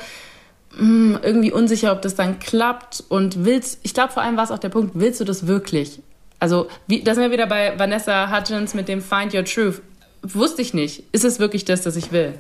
[0.77, 3.79] hm, irgendwie unsicher, ob das dann klappt und willst.
[3.83, 6.01] Ich glaube vor allem war es auch der Punkt, willst du das wirklich?
[6.39, 9.81] Also wie, da sind wir wieder bei Vanessa Hudgens mit dem Find Your Truth.
[10.21, 11.03] Wusste ich nicht.
[11.13, 12.33] Ist es wirklich das, das ich will?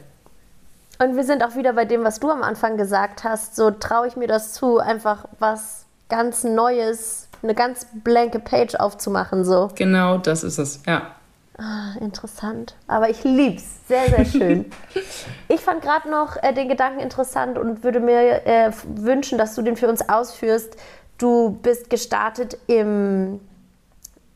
[1.01, 3.55] Und wir sind auch wieder bei dem, was du am Anfang gesagt hast.
[3.55, 9.45] So traue ich mir das zu, einfach was ganz Neues, eine ganz blanke Page aufzumachen.
[9.45, 10.81] So Genau, das ist es.
[10.85, 11.15] Ja.
[11.57, 12.75] ah, interessant.
[12.87, 14.65] Aber ich lieb's, sehr sehr schön.
[15.47, 19.61] ich fand gerade noch äh, den Gedanken interessant und würde mir äh, wünschen, dass du
[19.61, 20.75] den für uns ausführst.
[21.17, 23.39] Du bist gestartet im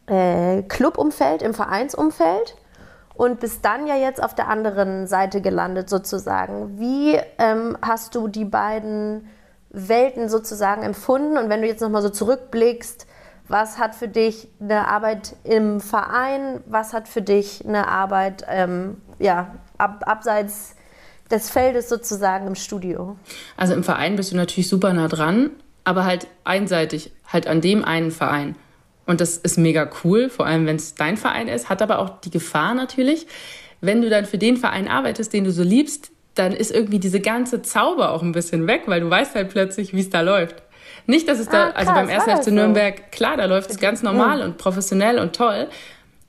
[0.08, 2.56] äh, Clubumfeld, im Vereinsumfeld
[3.16, 6.80] und bist dann ja jetzt auf der anderen Seite gelandet sozusagen.
[6.80, 9.28] Wie ähm, hast du die beiden
[9.70, 11.38] Welten sozusagen empfunden?
[11.38, 13.08] Und wenn du jetzt nochmal so zurückblickst,
[13.48, 18.98] was hat für dich eine Arbeit im Verein, was hat für dich eine Arbeit ähm,
[19.20, 20.76] ja, ab, abseits
[21.30, 23.18] des Feldes sozusagen im Studio?
[23.58, 25.52] Also im Verein bist du natürlich super nah dran,
[25.84, 28.56] aber halt einseitig, halt an dem einen Verein.
[29.06, 32.22] Und das ist mega cool, vor allem wenn es dein Verein ist, hat aber auch
[32.22, 33.28] die Gefahr natürlich,
[33.82, 37.20] wenn du dann für den Verein arbeitest, den du so liebst, dann ist irgendwie diese
[37.20, 40.56] ganze Zauber auch ein bisschen weg, weil du weißt halt plötzlich, wie es da läuft.
[41.06, 42.26] Nicht, dass es da, Ah, also krass, beim war 1.
[42.26, 42.52] das FC so?
[42.52, 45.68] Nürnberg, klar, da läuft es ganz normal und professionell und toll.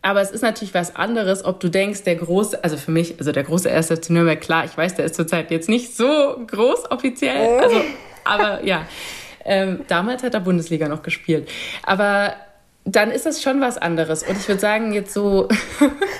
[0.02, 3.32] Aber es ist natürlich was anderes, ob du denkst, der große, also für mich, also
[3.32, 3.86] der große 1.
[3.86, 6.04] FC Nürnberg, klar, ich weiß, der ist zurzeit jetzt nicht so
[6.46, 7.80] groß offiziell, also,
[8.24, 8.86] aber ja,
[9.46, 11.48] ähm, damals hat er Bundesliga noch gespielt.
[11.84, 12.34] Aber
[12.84, 14.22] dann ist das schon was anderes.
[14.22, 15.48] Und ich würde sagen, jetzt so,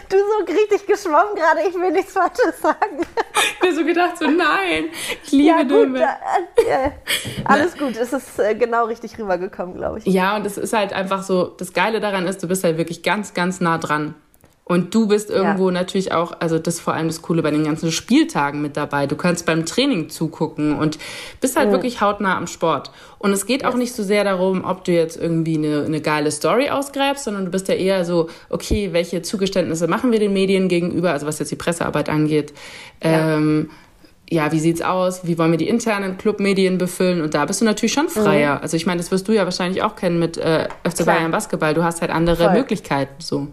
[0.08, 2.98] Du so richtig geschwommen gerade, ich will nichts Falsches sagen.
[3.62, 4.86] mir so gedacht, so nein,
[5.24, 6.18] ich liebe Ja, gut, da,
[6.56, 6.90] äh,
[7.44, 7.96] alles gut.
[7.96, 10.06] Es ist äh, genau richtig rübergekommen, glaube ich.
[10.06, 13.02] Ja, und es ist halt einfach so, das Geile daran ist, du bist halt wirklich
[13.02, 14.14] ganz, ganz nah dran.
[14.66, 17.64] Und du bist irgendwo natürlich auch, also das ist vor allem das Coole bei den
[17.64, 19.06] ganzen Spieltagen mit dabei.
[19.06, 20.98] Du kannst beim Training zugucken und
[21.42, 22.90] bist halt wirklich hautnah am Sport.
[23.18, 26.30] Und es geht auch nicht so sehr darum, ob du jetzt irgendwie eine, eine geile
[26.30, 30.68] Story ausgräbst, sondern du bist ja eher so, okay, welche Zugeständnisse machen wir den Medien
[30.68, 32.54] gegenüber, also was jetzt die Pressearbeit angeht.
[33.02, 33.36] Ja.
[33.36, 33.68] Ähm,
[34.30, 35.26] ja, wie sieht's aus?
[35.26, 37.20] Wie wollen wir die internen Clubmedien befüllen?
[37.20, 38.62] Und da bist du natürlich schon freier.
[38.62, 41.16] Also ich meine, das wirst du ja wahrscheinlich auch kennen mit äh, FC Klar.
[41.16, 41.74] Bayern Basketball.
[41.74, 42.54] Du hast halt andere Voll.
[42.54, 43.48] Möglichkeiten so.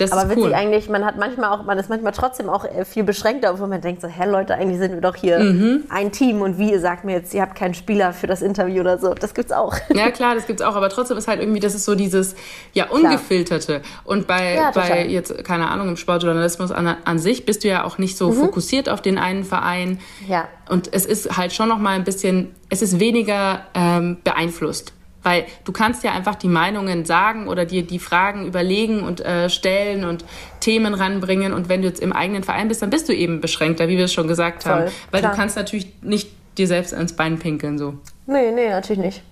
[0.00, 0.54] Das Aber ist witzig cool.
[0.54, 3.80] eigentlich, man hat manchmal auch, man ist manchmal trotzdem auch äh, viel beschränkter, obwohl man
[3.80, 5.84] denkt so, hä Leute, eigentlich sind wir doch hier Mhm.
[5.90, 8.80] ein Team und wie ihr sagt mir jetzt, ihr habt keinen Spieler für das Interview
[8.80, 9.14] oder so.
[9.14, 9.74] Das gibt's auch.
[9.94, 12.34] Ja, klar, das gibt's auch, aber trotzdem ist halt irgendwie, das ist so dieses,
[12.72, 13.82] ja, ungefilterte.
[14.04, 17.84] Und bei, Ja, bei jetzt, keine Ahnung, im Sportjournalismus an, an sich bist du ja
[17.84, 19.98] auch nicht so fokussiert auf den einen Verein.
[20.24, 20.30] Mhm.
[20.32, 20.48] Ja.
[20.68, 24.92] Und es ist halt schon noch mal ein bisschen, es ist weniger ähm, beeinflusst.
[25.22, 29.50] Weil du kannst ja einfach die Meinungen sagen oder dir die Fragen überlegen und äh,
[29.50, 30.24] stellen und
[30.60, 31.52] Themen ranbringen.
[31.52, 34.06] Und wenn du jetzt im eigenen Verein bist, dann bist du eben beschränkter, wie wir
[34.06, 34.84] es schon gesagt haben.
[34.84, 35.32] Voll, Weil klar.
[35.32, 37.94] du kannst natürlich nicht dir selbst ins Bein pinkeln so.
[38.26, 39.22] Nee, nee, natürlich nicht.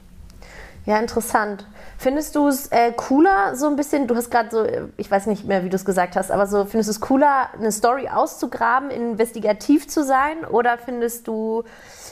[0.86, 1.66] Ja, interessant.
[1.98, 4.64] Findest du es äh, cooler, so ein bisschen, du hast gerade so,
[4.96, 7.48] ich weiß nicht mehr, wie du es gesagt hast, aber so, findest du es cooler,
[7.58, 10.44] eine Story auszugraben, investigativ zu sein?
[10.48, 11.64] Oder findest du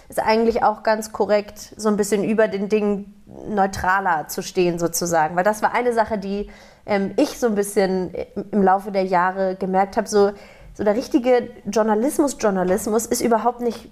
[0.09, 3.16] es eigentlich auch ganz korrekt, so ein bisschen über den Dingen
[3.49, 5.37] neutraler zu stehen, sozusagen?
[5.37, 6.51] Weil das war eine Sache, die
[6.87, 8.13] ähm, ich so ein bisschen
[8.51, 10.33] im Laufe der Jahre gemerkt habe, so,
[10.75, 13.91] so der richtige Journalismus, Journalismus ist überhaupt nicht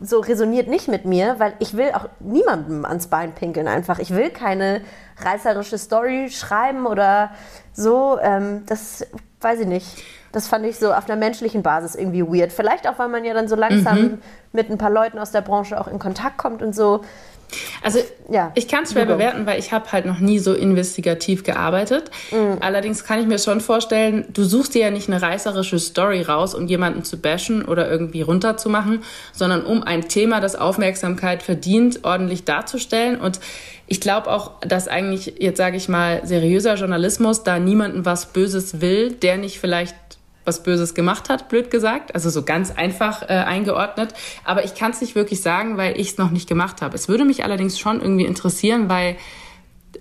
[0.00, 3.98] so resoniert nicht mit mir, weil ich will auch niemandem ans Bein pinkeln einfach.
[3.98, 4.82] Ich will keine
[5.18, 7.30] reißerische Story schreiben oder
[7.72, 8.18] so.
[8.20, 9.06] Ähm, das
[9.40, 10.02] weiß ich nicht.
[10.32, 12.52] Das fand ich so auf einer menschlichen Basis irgendwie weird.
[12.52, 14.18] Vielleicht auch, weil man ja dann so langsam mhm.
[14.52, 17.02] mit ein paar Leuten aus der Branche auch in Kontakt kommt und so.
[17.82, 21.44] Also ja, ich kann es schwer bewerten, weil ich habe halt noch nie so investigativ
[21.44, 22.10] gearbeitet.
[22.30, 22.58] Mhm.
[22.60, 26.54] Allerdings kann ich mir schon vorstellen, du suchst dir ja nicht eine reißerische Story raus,
[26.54, 32.44] um jemanden zu bashen oder irgendwie runterzumachen, sondern um ein Thema, das Aufmerksamkeit verdient, ordentlich
[32.44, 33.20] darzustellen.
[33.20, 33.40] Und
[33.86, 38.80] ich glaube auch, dass eigentlich, jetzt sage ich mal, seriöser Journalismus da niemanden was Böses
[38.80, 39.94] will, der nicht vielleicht
[40.44, 42.14] was Böses gemacht hat, blöd gesagt.
[42.14, 44.14] Also so ganz einfach äh, eingeordnet.
[44.44, 46.94] Aber ich kann es nicht wirklich sagen, weil ich es noch nicht gemacht habe.
[46.94, 49.16] Es würde mich allerdings schon irgendwie interessieren, weil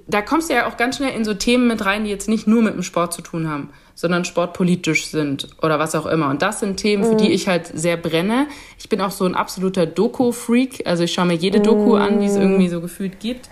[0.08, 2.48] da kommst du ja auch ganz schnell in so Themen mit rein, die jetzt nicht
[2.48, 6.30] nur mit dem Sport zu tun haben, sondern sportpolitisch sind oder was auch immer.
[6.30, 7.34] Und das sind Themen, für die mhm.
[7.34, 8.48] ich halt sehr brenne.
[8.80, 10.84] Ich bin auch so ein absoluter Doku-Freak.
[10.86, 12.42] Also ich schaue mir jede Doku an, die es mhm.
[12.42, 13.50] irgendwie so gefühlt gibt.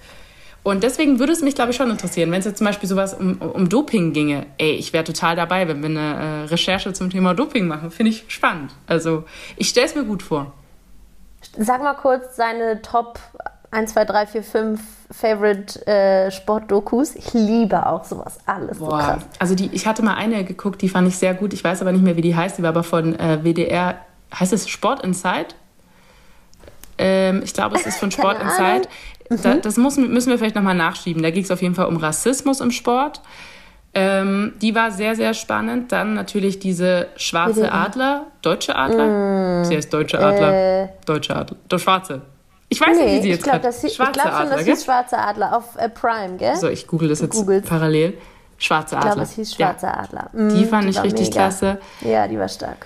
[0.70, 3.14] Und deswegen würde es mich, glaube ich, schon interessieren, wenn es jetzt zum Beispiel sowas
[3.14, 4.46] um, um Doping ginge.
[4.58, 7.92] Ey, ich wäre total dabei, wenn wir eine äh, Recherche zum Thema Doping machen.
[7.92, 8.72] Finde ich spannend.
[8.88, 9.24] Also,
[9.58, 10.54] ich stelle es mir gut vor.
[11.58, 13.20] Sag mal kurz seine Top
[13.72, 17.16] 1, 2, 3, 4, 5 Favorite äh, Sportdokus.
[17.16, 18.38] Ich liebe auch sowas.
[18.46, 18.90] Alles Boah.
[18.90, 19.24] so krass.
[19.40, 21.54] Also, die, ich hatte mal eine geguckt, die fand ich sehr gut.
[21.54, 22.58] Ich weiß aber nicht mehr, wie die heißt.
[22.58, 23.96] Die war aber von äh, WDR.
[24.38, 25.56] Heißt es Sport Insight?
[27.00, 28.40] Ähm, ich glaube, es ist von Sport
[29.30, 29.46] Insight.
[29.46, 29.62] Da, mhm.
[29.62, 31.22] das muss, müssen wir vielleicht nochmal nachschieben.
[31.24, 33.22] Da ging es auf jeden Fall um Rassismus im Sport.
[33.94, 35.92] Ähm, die war sehr, sehr spannend.
[35.92, 39.62] Dann natürlich diese schwarze Adler, deutsche Adler.
[39.62, 39.66] Mm.
[39.66, 40.84] Sie heißt deutsche Adler.
[40.84, 40.88] Äh.
[41.06, 41.58] Deutsche Adler.
[41.72, 42.22] Der schwarze.
[42.70, 44.86] Ich weiß nee, nicht, wie sie jetzt ich glaube, ich glaube schon, Adler, das hieß
[44.86, 46.56] schwarze Adler auf äh, Prime, gell?
[46.56, 47.66] So, ich google das jetzt Googles.
[47.68, 48.14] parallel.
[48.60, 49.10] Schwarze Adler.
[49.10, 49.98] Ich glaube, es hieß schwarze ja.
[49.98, 50.30] Adler.
[50.34, 51.32] Mm, die fand die ich richtig mega.
[51.32, 51.80] klasse.
[52.02, 52.86] Ja, die war stark.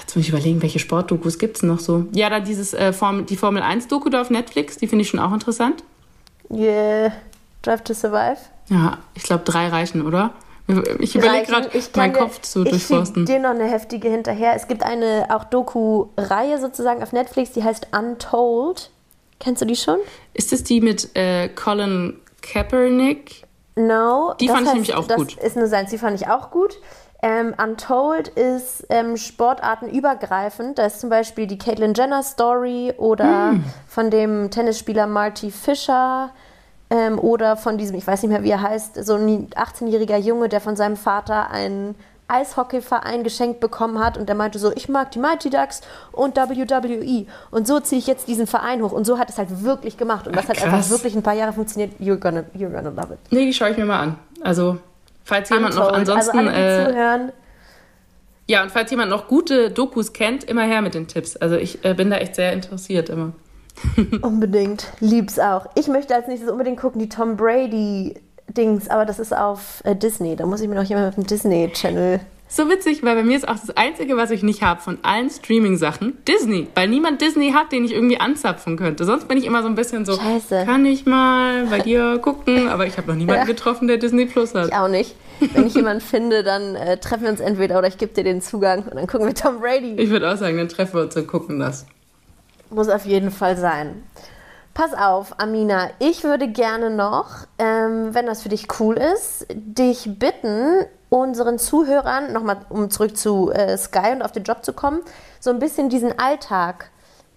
[0.00, 2.06] Jetzt muss ich überlegen, welche Sportdokus gibt es noch so?
[2.12, 5.20] Ja, da dieses äh, Formel, die Formel 1-Doku da auf Netflix, die finde ich schon
[5.20, 5.82] auch interessant.
[6.50, 7.12] Yeah,
[7.62, 8.38] Drive to Survive.
[8.68, 10.32] Ja, ich glaube, drei reichen, oder?
[11.00, 13.24] Ich überlege gerade, meinen Kopf zu durchforsten.
[13.24, 14.54] Ich dir noch eine heftige hinterher.
[14.54, 18.90] Es gibt eine auch Doku-Reihe sozusagen auf Netflix, die heißt Untold.
[19.40, 19.98] Kennst du die schon?
[20.34, 23.42] Ist es die mit äh, Colin Kaepernick?
[23.74, 24.34] No.
[24.40, 25.36] Die fand heißt, ich nämlich auch das gut.
[25.38, 26.78] Ist eine Science, die fand ich auch gut.
[27.24, 30.78] Ähm, Untold ist ähm, sportartenübergreifend.
[30.78, 33.64] Da ist zum Beispiel die Caitlyn Jenner Story oder mm.
[33.86, 36.30] von dem Tennisspieler Marty Fischer
[36.90, 40.48] ähm, oder von diesem, ich weiß nicht mehr, wie er heißt, so ein 18-jähriger Junge,
[40.48, 41.94] der von seinem Vater einen
[42.26, 47.26] Eishockeyverein geschenkt bekommen hat und der meinte so, ich mag die Mighty Ducks und WWE
[47.50, 50.26] und so ziehe ich jetzt diesen Verein hoch und so hat es halt wirklich gemacht
[50.26, 51.92] und das Ach, hat einfach wirklich ein paar Jahre funktioniert.
[52.00, 53.18] You're gonna, you're gonna love it.
[53.30, 54.18] Nee, die schaue ich mir mal an.
[54.42, 54.78] Also
[55.24, 56.38] Falls jemand noch ansonsten.
[56.38, 57.32] Also alle, äh, zuhören.
[58.48, 61.36] Ja, und falls jemand noch gute Dokus kennt, immer her mit den Tipps.
[61.36, 63.32] Also ich äh, bin da echt sehr interessiert immer.
[64.22, 64.88] unbedingt.
[65.00, 65.66] Lieb's auch.
[65.74, 68.14] Ich möchte als nächstes unbedingt gucken, die Tom Brady
[68.48, 70.36] Dings, aber das ist auf äh, Disney.
[70.36, 72.20] Da muss ich mir noch jemand auf dem Disney Channel
[72.52, 75.30] so witzig, weil bei mir ist auch das Einzige, was ich nicht habe von allen
[75.30, 76.68] Streaming-Sachen, Disney.
[76.74, 79.04] Weil niemand Disney hat, den ich irgendwie anzapfen könnte.
[79.04, 80.64] Sonst bin ich immer so ein bisschen so, Scheiße.
[80.66, 82.68] kann ich mal bei dir gucken?
[82.68, 83.46] Aber ich habe noch niemanden ja.
[83.46, 84.68] getroffen, der Disney Plus hat.
[84.68, 85.14] Ich auch nicht.
[85.54, 88.42] Wenn ich jemanden finde, dann äh, treffen wir uns entweder oder ich gebe dir den
[88.42, 89.94] Zugang und dann gucken wir Tom Brady.
[89.96, 91.86] Ich würde auch sagen, dann treffen wir uns und gucken das.
[92.70, 94.02] Muss auf jeden Fall sein.
[94.74, 100.18] Pass auf, Amina, ich würde gerne noch, ähm, wenn das für dich cool ist, dich
[100.18, 105.00] bitten, unseren Zuhörern, nochmal um zurück zu äh, Sky und auf den Job zu kommen,
[105.40, 106.90] so ein bisschen diesen Alltag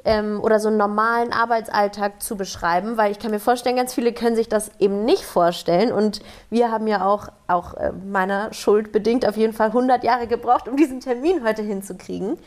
[0.05, 4.13] ähm, oder so einen normalen Arbeitsalltag zu beschreiben, weil ich kann mir vorstellen, ganz viele
[4.13, 8.93] können sich das eben nicht vorstellen und wir haben ja auch, auch äh, meiner Schuld
[8.93, 12.37] bedingt auf jeden Fall 100 Jahre gebraucht, um diesen Termin heute hinzukriegen,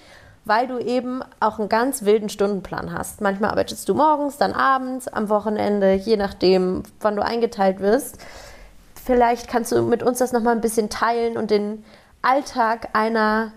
[0.48, 3.20] weil du eben auch einen ganz wilden Stundenplan hast.
[3.20, 8.18] Manchmal arbeitest du morgens, dann abends, am Wochenende, je nachdem, wann du eingeteilt wirst.
[9.04, 11.84] Vielleicht kannst du mit uns das nochmal ein bisschen teilen und den
[12.22, 13.52] Alltag einer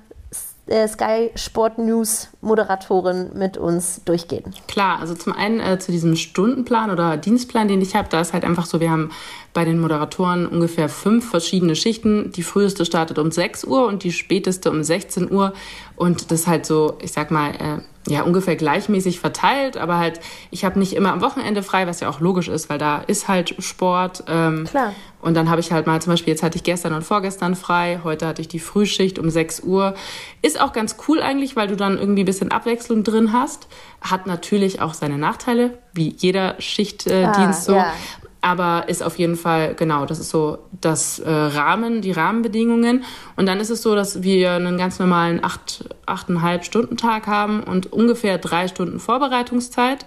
[0.71, 4.53] äh, Sky Sport News Moderatorin mit uns durchgehen.
[4.67, 8.33] Klar, also zum einen äh, zu diesem Stundenplan oder Dienstplan, den ich habe, da ist
[8.33, 9.11] halt einfach so, wir haben
[9.53, 12.31] bei den Moderatoren ungefähr fünf verschiedene Schichten.
[12.31, 15.53] Die früheste startet um 6 Uhr und die späteste um 16 Uhr.
[15.95, 20.19] Und das ist halt so, ich sag mal, äh, ja ungefähr gleichmäßig verteilt, aber halt,
[20.49, 23.27] ich habe nicht immer am Wochenende frei, was ja auch logisch ist, weil da ist
[23.27, 24.23] halt Sport.
[24.27, 24.93] Ähm, Klar.
[25.21, 27.99] Und dann habe ich halt mal zum Beispiel, jetzt hatte ich gestern und vorgestern frei,
[28.03, 29.93] heute hatte ich die Frühschicht um 6 Uhr.
[30.41, 33.67] Ist auch ganz cool eigentlich, weil du dann irgendwie ein bisschen Abwechslung drin hast.
[34.01, 37.75] Hat natürlich auch seine Nachteile, wie jeder Schichtdienst äh, ah, so.
[37.75, 37.93] Ja.
[38.41, 43.03] Aber ist auf jeden Fall, genau, das ist so das äh, Rahmen, die Rahmenbedingungen.
[43.35, 47.63] Und dann ist es so, dass wir einen ganz normalen acht, achteinhalb Stunden Tag haben
[47.63, 50.05] und ungefähr drei Stunden Vorbereitungszeit.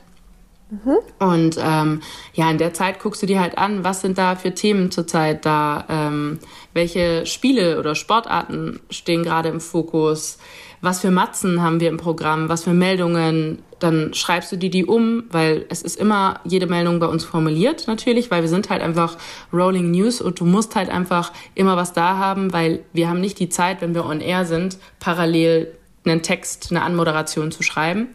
[0.71, 0.97] Mhm.
[1.19, 2.01] Und ähm,
[2.33, 5.45] ja, in der Zeit guckst du dir halt an, was sind da für Themen zurzeit
[5.45, 6.39] da, ähm,
[6.73, 10.39] welche Spiele oder Sportarten stehen gerade im Fokus,
[10.85, 14.85] was für Matzen haben wir im Programm, was für Meldungen, dann schreibst du dir die
[14.85, 18.83] um, weil es ist immer jede Meldung bei uns formuliert natürlich, weil wir sind halt
[18.83, 19.17] einfach
[19.53, 23.39] Rolling News und du musst halt einfach immer was da haben, weil wir haben nicht
[23.39, 25.73] die Zeit, wenn wir on air sind, parallel
[26.05, 28.09] einen Text, eine Anmoderation zu schreiben.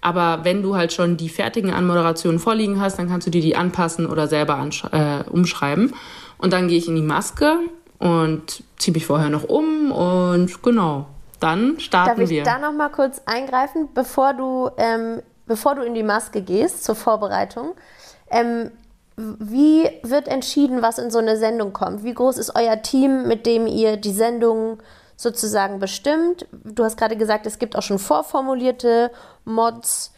[0.00, 3.56] Aber wenn du halt schon die fertigen Anmoderationen vorliegen hast, dann kannst du dir die
[3.56, 5.94] anpassen oder selber äh, umschreiben.
[6.38, 7.58] Und dann gehe ich in die Maske
[7.98, 11.06] und ziehe mich vorher noch um und genau,
[11.44, 12.24] dann starten wir.
[12.24, 12.44] Darf ich wir.
[12.44, 16.94] da noch mal kurz eingreifen, bevor du, ähm, bevor du in die Maske gehst zur
[16.94, 17.74] Vorbereitung?
[18.30, 18.70] Ähm,
[19.16, 22.02] wie wird entschieden, was in so eine Sendung kommt?
[22.02, 24.78] Wie groß ist euer Team, mit dem ihr die Sendung
[25.16, 26.46] sozusagen bestimmt?
[26.64, 29.12] Du hast gerade gesagt, es gibt auch schon vorformulierte
[29.44, 30.12] Mods.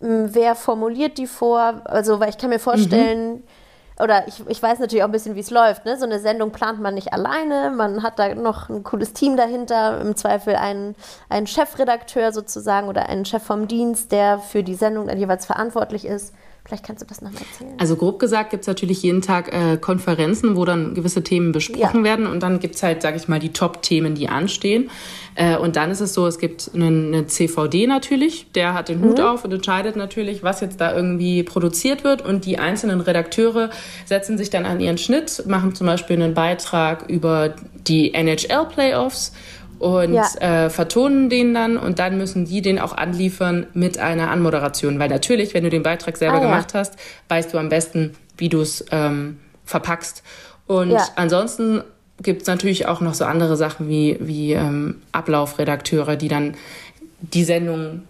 [0.00, 1.82] Wer formuliert die vor?
[1.84, 3.42] Also, weil ich kann mir vorstellen, mhm
[4.02, 5.84] oder ich, ich weiß natürlich auch ein bisschen, wie es läuft.
[5.84, 5.96] Ne?
[5.96, 7.72] So eine Sendung plant man nicht alleine.
[7.74, 10.00] Man hat da noch ein cooles Team dahinter.
[10.00, 10.94] Im Zweifel einen,
[11.28, 16.04] einen Chefredakteur sozusagen oder einen Chef vom Dienst, der für die Sendung dann jeweils verantwortlich
[16.04, 16.34] ist.
[16.64, 17.74] Vielleicht kannst du das nochmal erzählen.
[17.78, 21.98] Also grob gesagt gibt es natürlich jeden Tag äh, Konferenzen, wo dann gewisse Themen besprochen
[21.98, 22.04] ja.
[22.04, 24.88] werden und dann gibt es halt, sage ich mal, die Top-Themen, die anstehen.
[25.34, 29.02] Äh, und dann ist es so, es gibt einen, eine CVD natürlich, der hat den
[29.02, 29.24] Hut mhm.
[29.24, 33.70] auf und entscheidet natürlich, was jetzt da irgendwie produziert wird und die einzelnen Redakteure
[34.04, 37.54] setzen sich dann an ihren Schnitt, machen zum Beispiel einen Beitrag über
[37.86, 39.32] die NHL-Playoffs
[39.78, 40.26] und ja.
[40.38, 44.98] äh, vertonen den dann und dann müssen die den auch anliefern mit einer Anmoderation.
[44.98, 46.80] Weil natürlich, wenn du den Beitrag selber ah, gemacht ja.
[46.80, 46.94] hast,
[47.28, 50.22] weißt du am besten, wie du es ähm, verpackst.
[50.66, 51.04] Und ja.
[51.16, 51.82] ansonsten
[52.22, 56.54] gibt es natürlich auch noch so andere Sachen wie, wie ähm, Ablaufredakteure, die dann
[57.20, 58.02] die Sendung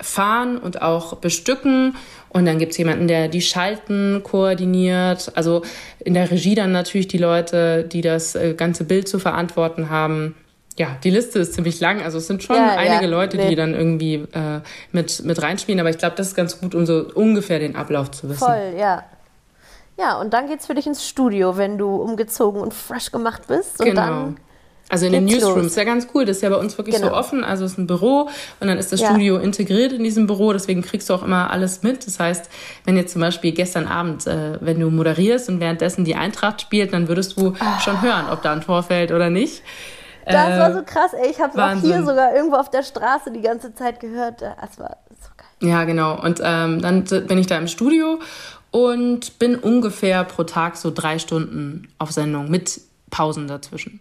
[0.00, 1.94] fahren und auch bestücken.
[2.30, 5.32] Und dann gibt es jemanden, der die Schalten koordiniert.
[5.34, 5.62] Also
[5.98, 10.34] in der Regie dann natürlich die Leute, die das äh, ganze Bild zu verantworten haben
[10.80, 12.00] ja, die Liste ist ziemlich lang.
[12.02, 13.50] Also es sind schon ja, einige ja, Leute, nee.
[13.50, 14.60] die dann irgendwie äh,
[14.92, 15.78] mit, mit reinspielen.
[15.78, 18.38] Aber ich glaube, das ist ganz gut, um so ungefähr den Ablauf zu wissen.
[18.38, 19.04] Voll, ja.
[19.98, 23.80] Ja, und dann geht's für dich ins Studio, wenn du umgezogen und fresh gemacht bist.
[23.80, 24.00] Und genau.
[24.00, 24.36] dann
[24.90, 26.24] also in den Newsrooms, ist ja ganz cool.
[26.24, 27.08] Das ist ja bei uns wirklich genau.
[27.08, 27.44] so offen.
[27.44, 29.10] Also es ist ein Büro und dann ist das ja.
[29.10, 30.52] Studio integriert in diesem Büro.
[30.52, 32.06] Deswegen kriegst du auch immer alles mit.
[32.06, 32.50] Das heißt,
[32.84, 36.92] wenn jetzt zum Beispiel gestern Abend, äh, wenn du moderierst und währenddessen die Eintracht spielt,
[36.92, 37.78] dann würdest du ah.
[37.78, 39.62] schon hören, ob da ein Tor fällt oder nicht.
[40.26, 41.30] Das war so krass, ey.
[41.30, 44.42] Ich habe es auch hier sogar irgendwo auf der Straße die ganze Zeit gehört.
[44.42, 45.70] Das war so geil.
[45.70, 46.20] Ja, genau.
[46.20, 48.18] Und ähm, dann bin ich da im Studio
[48.72, 54.00] und bin ungefähr pro Tag so drei Stunden auf Sendung mit Pausen dazwischen.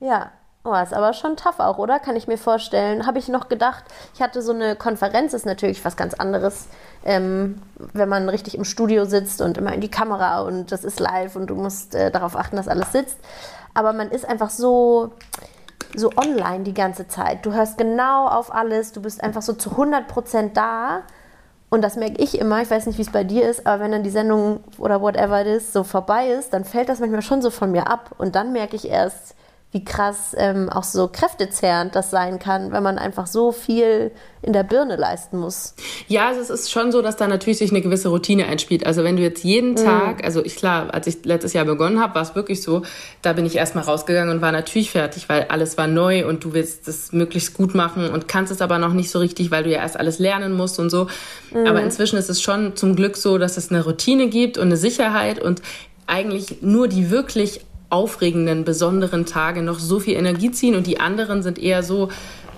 [0.00, 0.32] Ja,
[0.64, 1.98] Oh, ist aber schon tough auch, oder?
[1.98, 3.06] Kann ich mir vorstellen.
[3.06, 6.68] Habe ich noch gedacht, ich hatte so eine Konferenz, ist natürlich was ganz anderes,
[7.04, 7.62] ähm,
[7.94, 11.36] wenn man richtig im Studio sitzt und immer in die Kamera und das ist live
[11.36, 13.18] und du musst äh, darauf achten, dass alles sitzt
[13.78, 15.12] aber man ist einfach so,
[15.94, 17.46] so online die ganze Zeit.
[17.46, 21.02] Du hörst genau auf alles, du bist einfach so zu 100% da.
[21.70, 23.92] Und das merke ich immer, ich weiß nicht, wie es bei dir ist, aber wenn
[23.92, 27.40] dann die Sendung oder whatever it is so vorbei ist, dann fällt das manchmal schon
[27.40, 28.16] so von mir ab.
[28.18, 29.36] Und dann merke ich erst,
[29.70, 34.54] wie krass ähm, auch so kräftezerrend das sein kann, wenn man einfach so viel in
[34.54, 35.74] der Birne leisten muss.
[36.06, 38.86] Ja, also es ist schon so, dass da natürlich sich eine gewisse Routine einspielt.
[38.86, 39.76] Also wenn du jetzt jeden mhm.
[39.76, 42.80] Tag, also ich klar, als ich letztes Jahr begonnen habe, war es wirklich so,
[43.20, 46.54] da bin ich erstmal rausgegangen und war natürlich fertig, weil alles war neu und du
[46.54, 49.70] willst es möglichst gut machen und kannst es aber noch nicht so richtig, weil du
[49.70, 51.08] ja erst alles lernen musst und so.
[51.52, 51.66] Mhm.
[51.66, 54.78] Aber inzwischen ist es schon zum Glück so, dass es eine Routine gibt und eine
[54.78, 55.60] Sicherheit und
[56.06, 61.42] eigentlich nur die wirklich aufregenden, besonderen Tage noch so viel Energie ziehen und die anderen
[61.42, 62.08] sind eher so,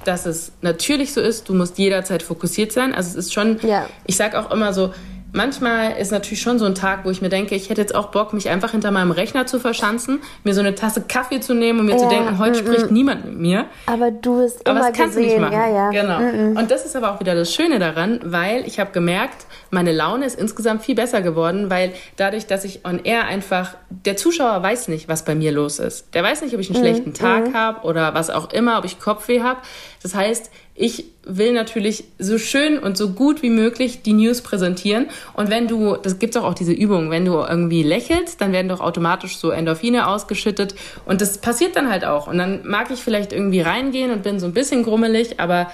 [0.05, 2.95] dass es natürlich so ist, du musst jederzeit fokussiert sein.
[2.95, 3.87] Also es ist schon, ja.
[4.07, 4.93] ich sage auch immer so,
[5.33, 8.09] manchmal ist natürlich schon so ein Tag, wo ich mir denke, ich hätte jetzt auch
[8.09, 11.81] Bock, mich einfach hinter meinem Rechner zu verschanzen, mir so eine Tasse Kaffee zu nehmen
[11.81, 13.67] und mir ja, zu denken, heute mm, spricht niemand mit mir.
[13.87, 15.41] Aber du bist aber immer das kannst gesehen.
[15.41, 15.53] du nicht machen.
[15.53, 15.91] Ja, ja.
[15.91, 16.19] Genau.
[16.21, 19.93] Mm, und das ist aber auch wieder das Schöne daran, weil ich habe gemerkt, meine
[19.93, 24.63] Laune ist insgesamt viel besser geworden, weil dadurch, dass ich on air einfach, der Zuschauer
[24.63, 26.15] weiß nicht, was bei mir los ist.
[26.15, 28.85] Der weiß nicht, ob ich einen mm, schlechten Tag habe oder was auch immer, ob
[28.85, 29.61] ich Kopfweh habe.
[30.03, 30.51] Das heißt,
[30.81, 35.11] ich will natürlich so schön und so gut wie möglich die News präsentieren.
[35.35, 38.69] Und wenn du, das gibt auch, auch diese Übung, wenn du irgendwie lächelst, dann werden
[38.69, 40.75] doch automatisch so Endorphine ausgeschüttet.
[41.05, 42.29] Und das passiert dann halt auch.
[42.29, 45.71] Und dann mag ich vielleicht irgendwie reingehen und bin so ein bisschen grummelig, aber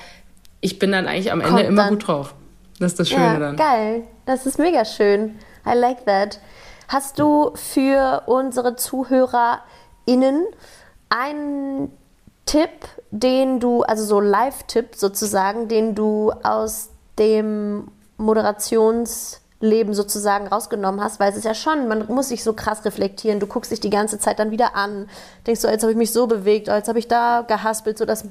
[0.61, 1.91] ich bin dann eigentlich am Ende Kommt immer dann.
[1.91, 2.35] gut drauf.
[2.81, 3.57] Das ist das Schöne ja, dann.
[3.57, 4.03] Geil.
[4.27, 5.37] Das ist mega schön.
[5.65, 6.41] I like that.
[6.89, 10.47] Hast du für unsere ZuhörerInnen
[11.11, 11.93] einen
[12.47, 12.71] Tipp,
[13.11, 17.89] den du, also so Live-Tipp sozusagen, den du aus dem
[18.19, 23.41] Moderationsleben sozusagen rausgenommen hast, weil es ist ja schon, man muss sich so krass reflektieren,
[23.41, 25.09] du guckst dich die ganze Zeit dann wieder an,
[25.47, 28.05] denkst du, so, jetzt habe ich mich so bewegt, jetzt habe ich da gehaspelt, so
[28.05, 28.25] dass,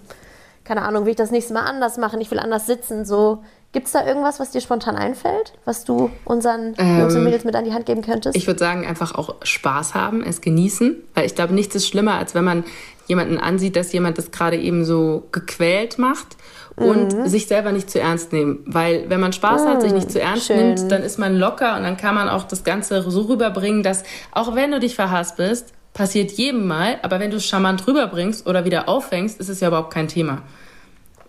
[0.64, 3.44] keine Ahnung, will ich das nächste Mal anders machen, ich will anders sitzen, so.
[3.72, 7.44] Gibt es da irgendwas, was dir spontan einfällt, was du unseren ähm, Jungs und Mädels
[7.44, 8.38] mit an die Hand geben könntest?
[8.38, 12.14] Ich würde sagen, einfach auch Spaß haben, es genießen, weil ich glaube, nichts ist schlimmer,
[12.14, 12.64] als wenn man
[13.08, 16.38] jemanden ansieht, dass jemand das gerade eben so gequält macht
[16.76, 17.28] und mhm.
[17.28, 18.60] sich selber nicht zu ernst nehmen.
[18.66, 19.68] Weil wenn man Spaß mhm.
[19.68, 20.58] hat, sich nicht zu ernst Schön.
[20.58, 24.04] nimmt, dann ist man locker und dann kann man auch das Ganze so rüberbringen, dass
[24.32, 28.66] auch wenn du dich verhaspelst, passiert jedem mal, aber wenn du es charmant rüberbringst oder
[28.66, 30.42] wieder auffängst, ist es ja überhaupt kein Thema.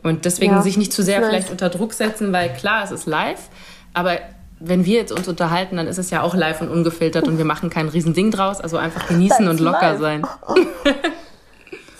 [0.02, 3.06] Und deswegen ja, sich nicht zu sehr vielleicht unter Druck setzen, weil klar, es ist
[3.06, 3.48] live,
[3.94, 4.18] aber
[4.58, 7.44] wenn wir jetzt uns unterhalten, dann ist es ja auch live und ungefiltert und wir
[7.44, 10.00] machen kein Riesending draus, also einfach genießen und locker live.
[10.00, 10.26] sein.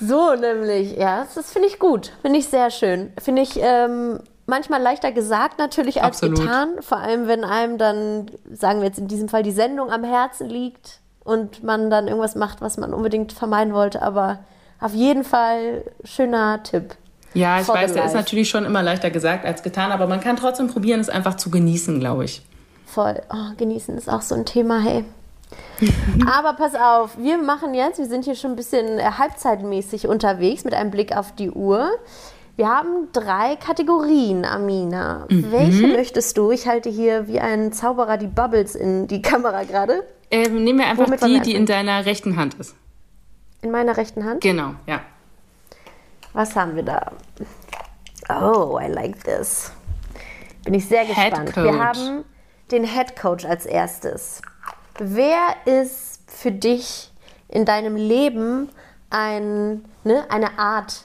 [0.00, 2.12] So nämlich, ja, das finde ich gut.
[2.22, 3.12] Finde ich sehr schön.
[3.18, 6.40] Finde ich ähm, manchmal leichter gesagt natürlich als Absolut.
[6.40, 6.68] getan.
[6.80, 10.48] Vor allem, wenn einem dann, sagen wir jetzt in diesem Fall, die Sendung am Herzen
[10.48, 14.02] liegt und man dann irgendwas macht, was man unbedingt vermeiden wollte.
[14.02, 14.40] Aber
[14.80, 16.94] auf jeden Fall schöner Tipp.
[17.34, 20.36] Ja, ich weiß, der ist natürlich schon immer leichter gesagt als getan, aber man kann
[20.36, 22.42] trotzdem probieren, es einfach zu genießen, glaube ich.
[22.86, 23.20] Voll.
[23.30, 25.04] Oh, genießen ist auch so ein Thema, hey.
[26.30, 30.64] Aber pass auf, wir machen jetzt, wir sind hier schon ein bisschen äh, halbzeitmäßig unterwegs
[30.64, 31.90] mit einem Blick auf die Uhr.
[32.56, 35.26] Wir haben drei Kategorien, Amina.
[35.28, 35.52] Mhm.
[35.52, 36.50] Welche möchtest du?
[36.50, 40.06] Ich halte hier wie ein Zauberer die Bubbles in die Kamera gerade.
[40.30, 42.74] Ähm, nehmen wir einfach Womit die, die in deiner rechten Hand ist.
[43.60, 44.40] In meiner rechten Hand?
[44.40, 45.00] Genau, ja.
[46.32, 47.12] Was haben wir da?
[48.28, 49.70] Oh, I like this.
[50.64, 51.54] Bin ich sehr gespannt.
[51.56, 52.24] Wir haben
[52.70, 54.42] den Head Coach als erstes.
[54.98, 57.10] Wer ist für dich
[57.48, 58.70] in deinem Leben
[59.10, 61.04] ein, ne, eine Art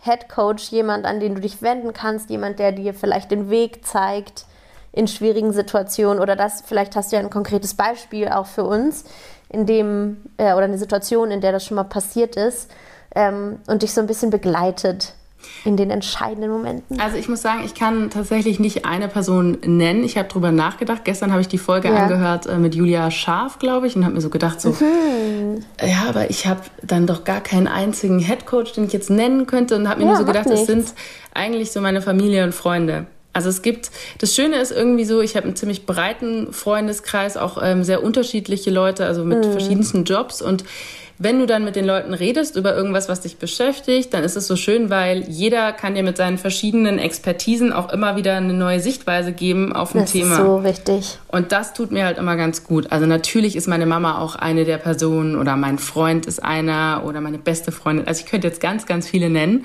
[0.00, 3.84] Head Coach, jemand, an den du dich wenden kannst, jemand, der dir vielleicht den Weg
[3.84, 4.46] zeigt
[4.92, 6.20] in schwierigen Situationen?
[6.20, 9.04] Oder das, vielleicht hast du ja ein konkretes Beispiel auch für uns,
[9.48, 12.70] in dem, äh, oder eine Situation, in der das schon mal passiert ist
[13.14, 15.14] ähm, und dich so ein bisschen begleitet
[15.64, 17.00] in den entscheidenden Momenten?
[17.00, 20.04] Also ich muss sagen, ich kann tatsächlich nicht eine Person nennen.
[20.04, 21.04] Ich habe drüber nachgedacht.
[21.04, 21.94] Gestern habe ich die Folge ja.
[21.94, 25.64] angehört äh, mit Julia Scharf, glaube ich, und habe mir so gedacht, so, mhm.
[25.80, 29.76] ja, aber ich habe dann doch gar keinen einzigen Headcoach, den ich jetzt nennen könnte
[29.76, 30.94] und habe mir ja, nur so gedacht, das sind
[31.34, 33.06] eigentlich so meine Familie und Freunde.
[33.34, 37.58] Also es gibt, das Schöne ist irgendwie so, ich habe einen ziemlich breiten Freundeskreis, auch
[37.62, 39.52] ähm, sehr unterschiedliche Leute, also mit mhm.
[39.52, 40.64] verschiedensten Jobs und
[41.18, 44.46] wenn du dann mit den Leuten redest über irgendwas, was dich beschäftigt, dann ist es
[44.46, 48.80] so schön, weil jeder kann dir mit seinen verschiedenen Expertisen auch immer wieder eine neue
[48.80, 50.30] Sichtweise geben auf ein das Thema.
[50.30, 51.18] Das ist so richtig.
[51.28, 52.90] Und das tut mir halt immer ganz gut.
[52.90, 57.20] Also natürlich ist meine Mama auch eine der Personen oder mein Freund ist einer oder
[57.20, 58.08] meine beste Freundin.
[58.08, 59.64] Also ich könnte jetzt ganz, ganz viele nennen.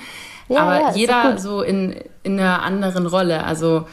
[0.49, 3.43] Ja, aber ja, jeder so in, in einer anderen Rolle.
[3.43, 3.87] Also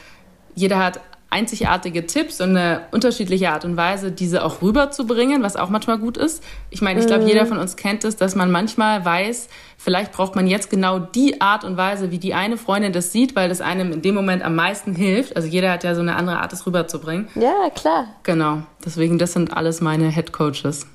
[0.54, 1.00] jeder hat
[1.34, 6.16] einzigartige Tipps und eine unterschiedliche Art und Weise, diese auch rüberzubringen, was auch manchmal gut
[6.16, 6.44] ist.
[6.70, 7.28] Ich meine, ich glaube, mhm.
[7.28, 11.40] jeder von uns kennt es, dass man manchmal weiß, vielleicht braucht man jetzt genau die
[11.40, 14.44] Art und Weise, wie die eine Freundin das sieht, weil das einem in dem Moment
[14.44, 15.34] am meisten hilft.
[15.34, 17.28] Also jeder hat ja so eine andere Art, das rüberzubringen.
[17.34, 18.06] Ja, klar.
[18.22, 18.62] Genau.
[18.84, 20.86] Deswegen, das sind alles meine Head Coaches.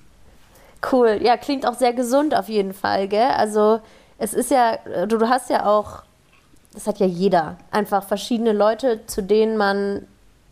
[0.90, 1.20] Cool.
[1.22, 3.32] Ja, klingt auch sehr gesund auf jeden Fall, gell?
[3.36, 3.82] Also
[4.18, 6.04] es ist ja, du, du hast ja auch
[6.74, 7.58] das hat ja jeder.
[7.72, 10.08] Einfach verschiedene Leute, zu denen man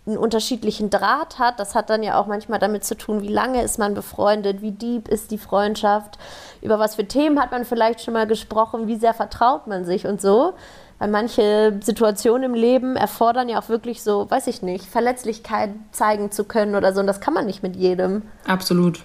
[0.08, 1.60] einen unterschiedlichen Draht hat.
[1.60, 4.72] Das hat dann ja auch manchmal damit zu tun, wie lange ist man befreundet, wie
[4.72, 6.18] deep ist die Freundschaft,
[6.62, 10.08] über was für Themen hat man vielleicht schon mal gesprochen, wie sehr vertraut man sich
[10.08, 10.54] und so.
[11.00, 16.32] Weil manche Situationen im Leben erfordern ja auch wirklich so, weiß ich nicht, Verletzlichkeit zeigen
[16.32, 17.02] zu können oder so.
[17.02, 18.24] Und das kann man nicht mit jedem.
[18.48, 19.04] Absolut.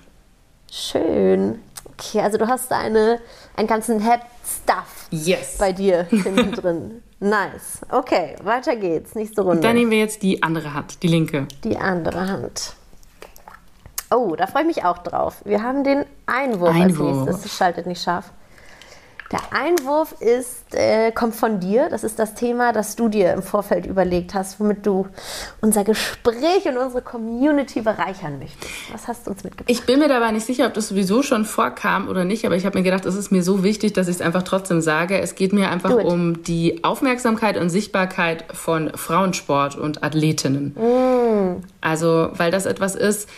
[0.70, 1.60] Schön.
[1.92, 3.20] Okay, also du hast eine,
[3.56, 5.58] einen ganzen Head Stuff yes.
[5.58, 7.01] bei dir hinten drin.
[7.22, 7.82] Nice.
[7.88, 9.14] Okay, weiter geht's.
[9.14, 9.62] Nächste Runde.
[9.62, 11.46] Dann nehmen wir jetzt die andere Hand, die linke.
[11.62, 12.74] Die andere Hand.
[14.10, 15.40] Oh, da freue ich mich auch drauf.
[15.44, 17.08] Wir haben den Einwurf, Einwurf.
[17.08, 17.42] als nächstes.
[17.44, 18.32] Das schaltet nicht scharf.
[19.32, 21.88] Der Einwurf ist, äh, kommt von dir.
[21.88, 25.06] Das ist das Thema, das du dir im Vorfeld überlegt hast, womit du
[25.62, 28.70] unser Gespräch und unsere Community bereichern möchtest.
[28.92, 29.70] Was hast du uns mitgebracht?
[29.70, 32.66] Ich bin mir dabei nicht sicher, ob das sowieso schon vorkam oder nicht, aber ich
[32.66, 35.18] habe mir gedacht, es ist mir so wichtig, dass ich es einfach trotzdem sage.
[35.18, 40.76] Es geht mir einfach um die Aufmerksamkeit und Sichtbarkeit von Frauensport und Athletinnen.
[41.80, 43.28] Also, weil das etwas ist,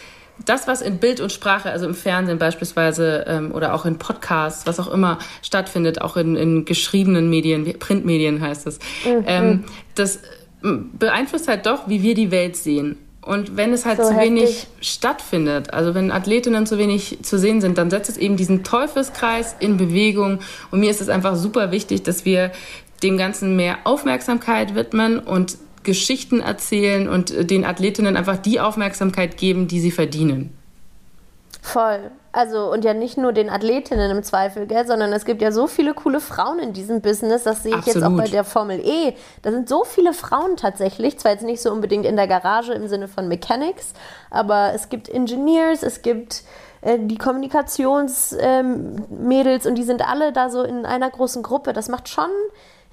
[0.45, 4.67] das, was in Bild und Sprache, also im Fernsehen beispielsweise ähm, oder auch in Podcasts,
[4.67, 9.65] was auch immer stattfindet, auch in, in geschriebenen Medien, Printmedien heißt es, ähm,
[9.95, 10.21] das
[10.63, 12.97] beeinflusst halt doch, wie wir die Welt sehen.
[13.21, 14.69] Und wenn es halt So zu wenig heftig.
[14.81, 19.57] stattfindet, also wenn Athletinnen zu wenig zu sehen sind, dann setzt es eben diesen Teufelskreis
[19.61, 20.41] in Bewegung.
[20.71, 22.53] Und mir ist es einfach super wichtig, dass wir
[23.03, 29.37] dem Ganzen mehr Aufmerksamkeit widmen und Geschichten erzählen und äh, den Athletinnen einfach die Aufmerksamkeit
[29.37, 30.57] geben, die sie verdienen.
[31.63, 32.11] Voll.
[32.31, 35.67] Also, und ja nicht nur den Athletinnen im Zweifel, gell, sondern es gibt ja so
[35.67, 37.45] viele coole Frauen in diesem Business.
[37.45, 38.25] Das sehe ich jetzt auch Absolut.
[38.25, 39.15] bei der Formel E.
[39.41, 41.19] Da sind so viele Frauen tatsächlich.
[41.19, 43.95] Zwar jetzt nicht so unbedingt in der Garage im Sinne von Mechanics,
[44.31, 46.43] aber es gibt Engineers, es gibt
[46.83, 51.73] äh, die Kommunikationsmädels ähm, und die sind alle da so in einer großen Gruppe.
[51.73, 52.29] Das macht schon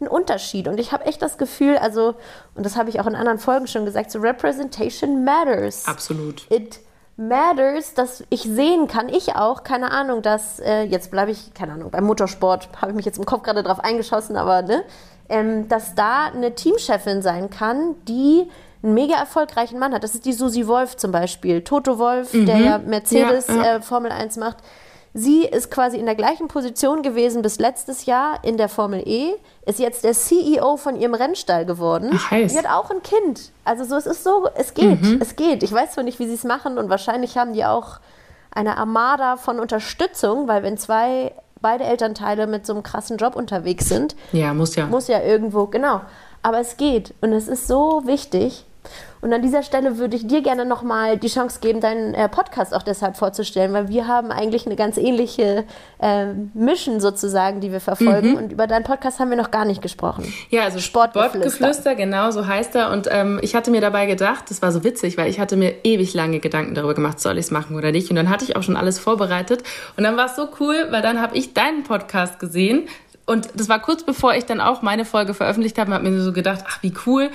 [0.02, 0.68] einen Unterschied.
[0.68, 2.16] Und ich habe echt das Gefühl, also,
[2.56, 6.46] und das habe ich auch in anderen Folgen schon gesagt, so Representation matters Absolut.
[6.50, 6.80] it
[7.18, 11.74] matters, dass ich sehen kann, ich auch, keine Ahnung, dass, äh, jetzt bleibe ich, keine
[11.74, 14.84] Ahnung, beim Motorsport habe ich mich jetzt im Kopf gerade drauf eingeschossen, aber ne,
[15.30, 18.50] ähm, dass da eine Teamchefin sein kann, die
[18.84, 20.04] einen mega erfolgreichen Mann hat.
[20.04, 21.64] Das ist die Susi Wolf zum Beispiel.
[21.64, 23.76] Toto Wolf, der ja Mercedes Ja, ja.
[23.76, 24.58] Äh, Formel 1 macht.
[25.14, 29.34] Sie ist quasi in der gleichen Position gewesen bis letztes Jahr in der Formel E,
[29.66, 32.12] ist jetzt der CEO von ihrem Rennstall geworden.
[32.16, 32.54] Ach, heiß.
[32.54, 33.52] Die hat auch ein Kind.
[33.66, 35.64] Also so, es ist so, es geht, es geht.
[35.64, 38.00] Ich weiß zwar nicht, wie sie es machen und wahrscheinlich haben die auch
[38.54, 43.90] eine Armada von Unterstützung, weil wenn zwei, beide Elternteile mit so einem krassen Job unterwegs
[43.90, 44.86] sind, Ja, muss ja.
[44.88, 46.02] muss ja irgendwo, genau.
[46.42, 48.66] Aber es geht und es ist so wichtig.
[49.22, 52.74] Und an dieser Stelle würde ich dir gerne nochmal die Chance geben, deinen äh, Podcast
[52.74, 55.64] auch deshalb vorzustellen, weil wir haben eigentlich eine ganz ähnliche
[56.00, 58.36] äh, Mission sozusagen, die wir verfolgen.
[58.36, 60.34] Und über deinen Podcast haben wir noch gar nicht gesprochen.
[60.50, 61.52] Ja, also Sportgeflüster.
[61.52, 62.90] Sportgeflüster, genau, so heißt er.
[62.92, 65.76] Und ähm, ich hatte mir dabei gedacht, das war so witzig, weil ich hatte mir
[65.84, 68.10] ewig lange Gedanken darüber gemacht, soll ich es machen oder nicht.
[68.10, 69.62] Und dann hatte ich auch schon alles vorbereitet.
[69.98, 72.88] Und dann war es so cool, weil dann habe ich deinen Podcast gesehen.
[73.28, 76.34] Und das war kurz bevor ich dann auch meine Folge veröffentlicht habe, habe mir so
[76.34, 77.30] gedacht, ach, wie cool.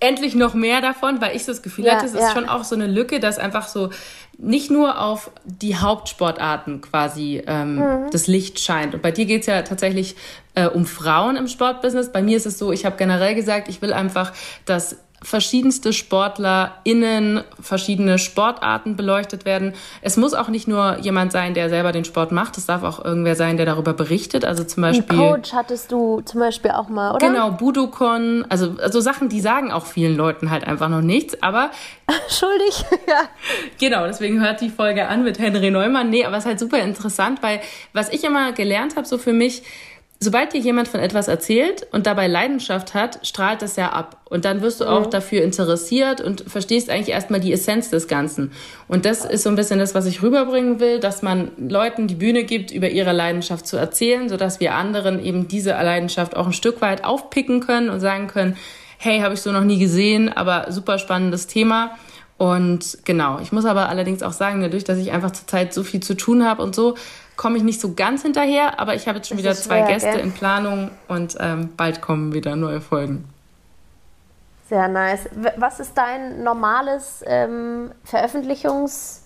[0.00, 2.26] Endlich noch mehr davon, weil ich das Gefühl Ja, hatte, es ja.
[2.26, 3.90] ist schon auch so eine Lücke, dass einfach so
[4.36, 8.10] nicht nur auf die Hauptsportarten quasi ähm, Mhm.
[8.10, 8.94] das Licht scheint.
[8.94, 10.16] Und bei dir geht's ja tatsächlich
[10.54, 12.12] äh, um Frauen im Sportbusiness.
[12.12, 14.32] Bei mir ist es so, ich habe generell gesagt, ich will einfach,
[14.66, 19.72] dass verschiedenste SportlerInnen, verschiedene Sportarten beleuchtet werden.
[20.02, 22.58] Es muss auch nicht nur jemand sein, der selber den Sport macht.
[22.58, 24.44] Es darf auch irgendwer sein, der darüber berichtet.
[24.44, 25.18] Also zum Beispiel.
[25.18, 27.26] Coach hattest du zum Beispiel auch mal, oder?
[27.26, 31.70] Genau, Budokon, also, also Sachen, die sagen auch vielen Leuten halt einfach noch nichts, aber
[32.28, 33.22] Schuldig, ja.
[33.78, 36.10] Genau, deswegen hört die Folge an mit Henry Neumann.
[36.10, 37.60] Nee, aber es ist halt super interessant, weil
[37.92, 39.62] was ich immer gelernt habe, so für mich,
[40.20, 44.22] sobald dir jemand von etwas erzählt und dabei Leidenschaft hat, strahlt das ja ab.
[44.30, 48.52] Und dann wirst du auch dafür interessiert und verstehst eigentlich erstmal die Essenz des Ganzen.
[48.88, 52.14] Und das ist so ein bisschen das, was ich rüberbringen will, dass man Leuten die
[52.14, 56.52] Bühne gibt, über ihre Leidenschaft zu erzählen, sodass wir anderen eben diese Leidenschaft auch ein
[56.52, 58.56] Stück weit aufpicken können und sagen können,
[58.98, 61.96] hey, habe ich so noch nie gesehen, aber super spannendes Thema.
[62.36, 66.00] Und genau, ich muss aber allerdings auch sagen, dadurch, dass ich einfach zurzeit so viel
[66.00, 66.96] zu tun habe und so,
[67.36, 69.88] komme ich nicht so ganz hinterher, aber ich habe jetzt schon Das wieder zwei schwer,
[69.88, 70.20] Gäste gell?
[70.20, 73.28] in Planung und ähm, bald kommen wieder neue Folgen.
[74.68, 75.28] Sehr nice.
[75.56, 79.24] Was ist dein normales ähm, Veröffentlichungs,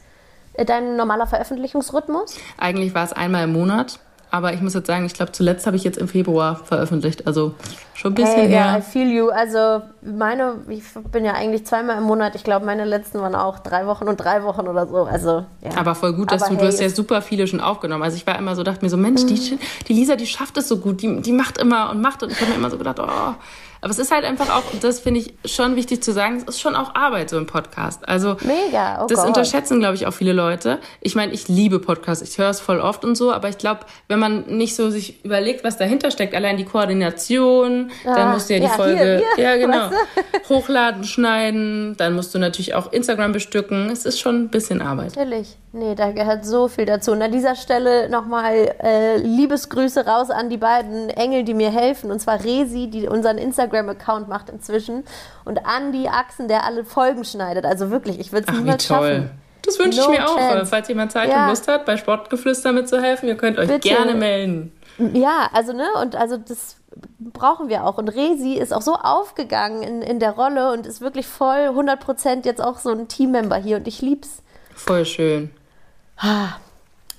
[0.54, 2.36] äh, dein normaler Veröffentlichungsrhythmus?
[2.59, 4.00] Eigentlich war es einmal im Monat,
[4.30, 7.54] aber ich muss jetzt sagen, ich glaube, zuletzt habe ich jetzt im Februar veröffentlicht, also
[7.94, 8.82] schon ein bisschen Hey, ja, I her.
[8.82, 9.28] feel you.
[9.28, 12.34] Also meine, ich bin ja eigentlich zweimal im Monat.
[12.34, 15.04] Ich glaube, meine letzten waren auch drei Wochen und drei Wochen oder so.
[15.04, 15.70] Also ja.
[15.76, 18.02] Aber voll gut, dass Aber du, du hey, hast ja super viele schon aufgenommen.
[18.02, 19.58] Also ich war immer so, dachte mir so, Mensch, die,
[19.88, 22.40] die Lisa, die schafft es so gut, die, die macht immer und macht und ich
[22.40, 23.34] habe mir immer so gedacht, oh.
[23.80, 26.60] Aber es ist halt einfach auch, das finde ich schon wichtig zu sagen, es ist
[26.60, 28.08] schon auch Arbeit, so ein Podcast.
[28.08, 29.28] Also Mega, oh das Gott.
[29.28, 30.78] unterschätzen, glaube ich, auch viele Leute.
[31.00, 33.80] Ich meine, ich liebe Podcasts, ich höre es voll oft und so, aber ich glaube,
[34.08, 38.48] wenn man nicht so sich überlegt, was dahinter steckt, allein die Koordination, dann Ah, musst
[38.50, 42.38] du ja die ja, hier, Folge, hier, ja genau, weißt hochladen, schneiden, dann musst du
[42.38, 43.90] natürlich auch Instagram bestücken.
[43.90, 45.16] Es ist schon ein bisschen Arbeit.
[45.16, 45.56] Natürlich.
[45.72, 47.12] Nee, da gehört so viel dazu.
[47.12, 52.10] Und an dieser Stelle nochmal äh, Liebesgrüße raus an die beiden Engel, die mir helfen.
[52.10, 53.36] Und zwar Resi, die unseren
[53.68, 55.04] Instagram-Account macht inzwischen.
[55.44, 57.64] Und Andi Achsen, der alle Folgen schneidet.
[57.64, 59.30] Also wirklich, ich würde es niemals schaffen.
[59.62, 60.36] Das wünsche no ich mir auch.
[60.36, 60.66] Chance.
[60.66, 61.44] Falls jemand Zeit ja.
[61.44, 63.88] und Lust hat, bei Sportgeflüster mitzuhelfen, ihr könnt euch Bitte.
[63.88, 64.72] gerne melden.
[65.12, 66.76] Ja, also ne, und also das
[67.18, 67.98] brauchen wir auch.
[67.98, 72.46] Und Resi ist auch so aufgegangen in, in der Rolle und ist wirklich voll 100%
[72.46, 74.42] jetzt auch so ein Teammember hier und ich lieb's.
[74.74, 75.50] Voll schön.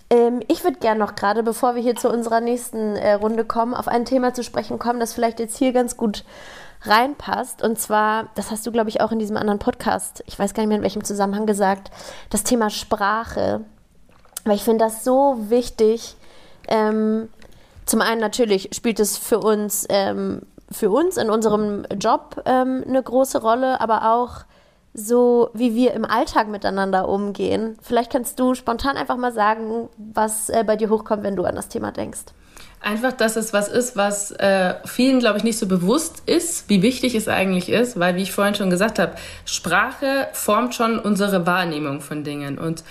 [0.09, 3.73] Ähm, ich würde gerne noch gerade, bevor wir hier zu unserer nächsten äh, Runde kommen,
[3.73, 6.23] auf ein Thema zu sprechen kommen, das vielleicht jetzt hier ganz gut
[6.83, 7.61] reinpasst.
[7.61, 10.63] Und zwar, das hast du, glaube ich, auch in diesem anderen Podcast, ich weiß gar
[10.63, 11.91] nicht mehr in welchem Zusammenhang gesagt,
[12.29, 13.61] das Thema Sprache.
[14.45, 16.15] Weil ich finde das so wichtig.
[16.67, 17.29] Ähm,
[17.85, 23.03] zum einen natürlich spielt es für uns, ähm, für uns in unserem Job ähm, eine
[23.03, 24.45] große Rolle, aber auch
[24.99, 27.77] so, wie wir im Alltag miteinander umgehen.
[27.81, 31.55] Vielleicht kannst du spontan einfach mal sagen, was äh, bei dir hochkommt, wenn du an
[31.55, 32.19] das Thema denkst.
[32.81, 36.81] Einfach, dass es was ist, was äh, vielen, glaube ich, nicht so bewusst ist, wie
[36.81, 41.45] wichtig es eigentlich ist, weil, wie ich vorhin schon gesagt habe, Sprache formt schon unsere
[41.45, 42.57] Wahrnehmung von Dingen.
[42.57, 42.85] Und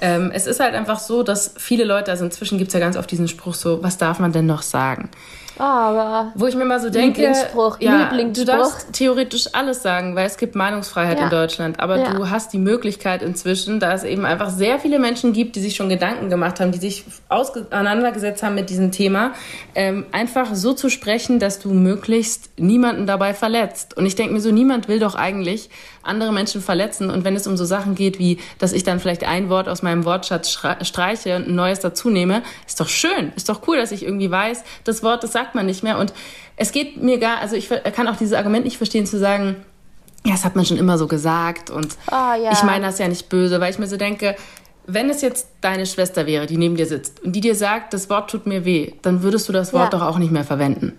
[0.00, 2.96] ähm, es ist halt einfach so, dass viele Leute, also inzwischen gibt es ja ganz
[2.96, 5.10] oft diesen Spruch so, was darf man denn noch sagen?
[5.58, 8.44] Aber wo ich mir mal so denke, Lieblingsspruch, ja, Lieblingsspruch.
[8.44, 11.24] du darfst theoretisch alles sagen, weil es gibt Meinungsfreiheit ja.
[11.24, 12.14] in Deutschland, aber ja.
[12.14, 15.76] du hast die Möglichkeit inzwischen, da es eben einfach sehr viele Menschen gibt, die sich
[15.76, 19.32] schon Gedanken gemacht haben, die sich auseinandergesetzt haben mit diesem Thema,
[19.74, 23.96] ähm, einfach so zu sprechen, dass du möglichst niemanden dabei verletzt.
[23.96, 25.70] Und ich denke mir so, niemand will doch eigentlich
[26.04, 27.10] andere Menschen verletzen.
[27.10, 29.82] Und wenn es um so Sachen geht, wie, dass ich dann vielleicht ein Wort aus
[29.82, 30.50] meinem Wortschatz
[30.82, 34.30] streiche und ein neues dazu nehme, ist doch schön, ist doch cool, dass ich irgendwie
[34.30, 35.98] weiß, das Wort, das sagt man nicht mehr.
[35.98, 36.12] Und
[36.56, 39.56] es geht mir gar, also ich kann auch dieses Argument nicht verstehen, zu sagen,
[40.24, 42.50] ja, das hat man schon immer so gesagt und oh, ja.
[42.52, 44.36] ich meine das ja nicht böse, weil ich mir so denke,
[44.86, 48.08] wenn es jetzt deine Schwester wäre, die neben dir sitzt und die dir sagt, das
[48.10, 49.98] Wort tut mir weh, dann würdest du das Wort ja.
[49.98, 50.98] doch auch nicht mehr verwenden.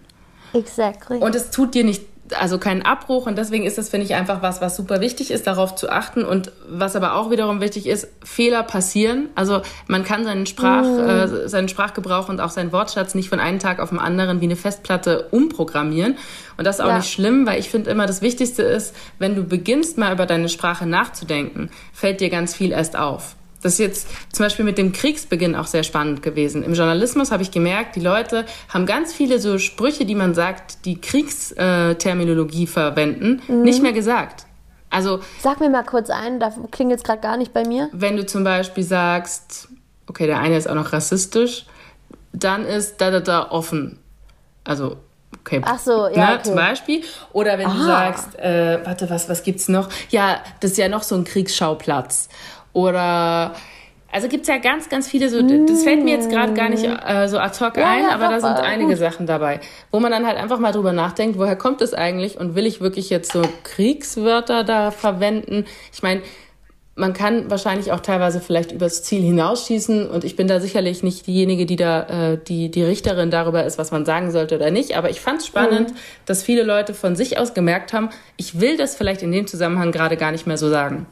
[0.54, 1.18] Exactly.
[1.18, 2.04] Und es tut dir nicht
[2.40, 5.46] also keinen Abbruch und deswegen ist das, finde ich, einfach was, was super wichtig ist,
[5.46, 9.30] darauf zu achten und was aber auch wiederum wichtig ist, Fehler passieren.
[9.36, 11.00] Also man kann seinen, Sprach, mm.
[11.00, 14.46] äh, seinen Sprachgebrauch und auch seinen Wortschatz nicht von einem Tag auf den anderen wie
[14.46, 16.18] eine Festplatte umprogrammieren.
[16.58, 16.98] Und das ist auch ja.
[16.98, 20.50] nicht schlimm, weil ich finde immer, das Wichtigste ist, wenn du beginnst mal über deine
[20.50, 23.36] Sprache nachzudenken, fällt dir ganz viel erst auf.
[23.62, 26.64] Das ist jetzt zum Beispiel mit dem Kriegsbeginn auch sehr spannend gewesen.
[26.64, 30.86] Im Journalismus habe ich gemerkt, die Leute haben ganz viele so Sprüche, die man sagt,
[30.86, 33.64] die Kriegsterminologie verwenden, mhm.
[33.64, 34.46] nicht mehr gesagt.
[34.90, 37.90] Also sag mir mal kurz ein, da klingt jetzt gerade gar nicht bei mir.
[37.92, 39.68] Wenn du zum Beispiel sagst,
[40.08, 41.66] okay, der eine ist auch noch rassistisch,
[42.32, 44.00] dann ist da da da offen.
[44.64, 44.98] Also
[45.42, 45.62] Okay.
[45.64, 46.30] Ach so, ja.
[46.30, 46.44] Ne, okay.
[46.44, 47.04] Zum Beispiel.
[47.32, 47.78] Oder wenn Aha.
[47.78, 49.90] du sagst, äh, warte, was, was gibt's noch?
[50.10, 52.30] Ja, das ist ja noch so ein Kriegsschauplatz.
[52.76, 53.56] Oder
[54.12, 56.84] also gibt es ja ganz, ganz viele so, das fällt mir jetzt gerade gar nicht
[56.84, 58.98] äh, so ad hoc ja, ein, ja, aber da sind einige gut.
[58.98, 59.62] Sachen dabei,
[59.92, 62.82] wo man dann halt einfach mal drüber nachdenkt, woher kommt es eigentlich und will ich
[62.82, 65.66] wirklich jetzt so Kriegswörter da verwenden?
[65.94, 66.22] Ich meine,
[66.96, 71.28] man kann wahrscheinlich auch teilweise vielleicht übers Ziel hinausschießen und ich bin da sicherlich nicht
[71.28, 74.98] diejenige, die da äh, die die Richterin darüber ist, was man sagen sollte oder nicht.
[74.98, 75.98] Aber ich fand es spannend, mhm.
[76.26, 79.94] dass viele Leute von sich aus gemerkt haben, ich will das vielleicht in dem Zusammenhang
[79.94, 81.06] gerade gar nicht mehr so sagen.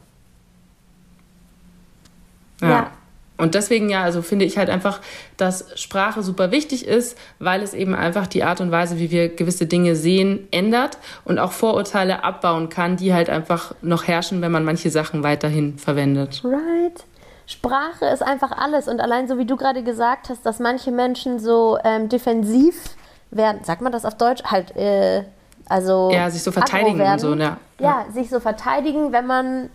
[2.64, 2.70] Ja.
[2.70, 2.92] ja.
[3.38, 5.02] Und deswegen ja, also finde ich halt einfach,
[5.38, 9.30] dass Sprache super wichtig ist, weil es eben einfach die Art und Weise, wie wir
[9.30, 14.52] gewisse Dinge sehen, ändert und auch Vorurteile abbauen kann, die halt einfach noch herrschen, wenn
[14.52, 16.42] man manche Sachen weiterhin verwendet.
[16.46, 17.04] Right.
[17.46, 21.40] Sprache ist einfach alles und allein so wie du gerade gesagt hast, dass manche Menschen
[21.40, 22.96] so ähm, defensiv
[23.32, 25.24] werden, sagt man das auf Deutsch, halt, äh,
[25.68, 27.58] also ja, sich so verteidigen und so, ja.
[27.80, 29.70] Ja, sich so verteidigen, wenn man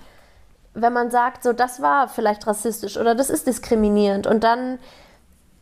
[0.74, 4.78] wenn man sagt, so das war vielleicht rassistisch oder das ist diskriminierend und dann,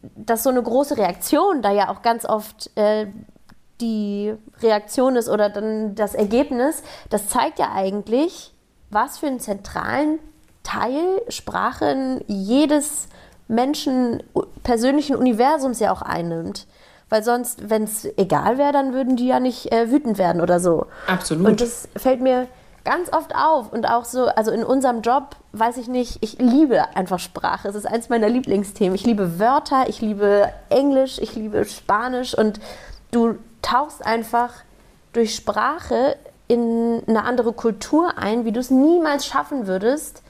[0.02, 3.06] dass so eine große Reaktion da ja auch ganz oft äh,
[3.80, 8.54] die Reaktion ist oder dann das Ergebnis, das zeigt ja eigentlich,
[8.90, 10.18] was für einen zentralen
[10.62, 13.08] Teil Sprache jedes
[13.48, 14.22] Menschen
[14.62, 16.66] persönlichen Universums ja auch einnimmt.
[17.08, 20.58] Weil sonst, wenn es egal wäre, dann würden die ja nicht äh, wütend werden oder
[20.58, 20.86] so.
[21.06, 21.46] Absolut.
[21.46, 22.48] Und das fällt mir
[22.86, 26.96] ganz oft auf und auch so, also in unserem Job, weiß ich nicht, ich liebe
[26.96, 27.68] einfach Sprache.
[27.68, 28.94] Es ist eins meiner Lieblingsthemen.
[28.94, 32.60] Ich liebe Wörter, ich liebe Englisch, ich liebe Spanisch und
[33.10, 34.52] du tauchst einfach
[35.12, 36.16] durch Sprache
[36.46, 40.22] in eine andere Kultur ein, wie du es niemals schaffen würdest,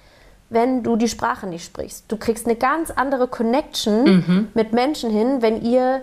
[0.48, 2.06] wenn du die Sprache nicht sprichst.
[2.08, 4.48] Du kriegst eine ganz andere Connection mhm.
[4.54, 6.02] mit Menschen hin, wenn ihr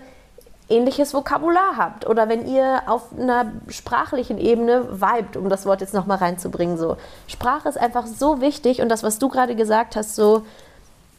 [0.69, 5.93] ähnliches Vokabular habt oder wenn ihr auf einer sprachlichen Ebene vibet, um das Wort jetzt
[5.93, 6.77] nochmal reinzubringen.
[6.77, 6.97] So.
[7.27, 10.43] Sprache ist einfach so wichtig und das, was du gerade gesagt hast, so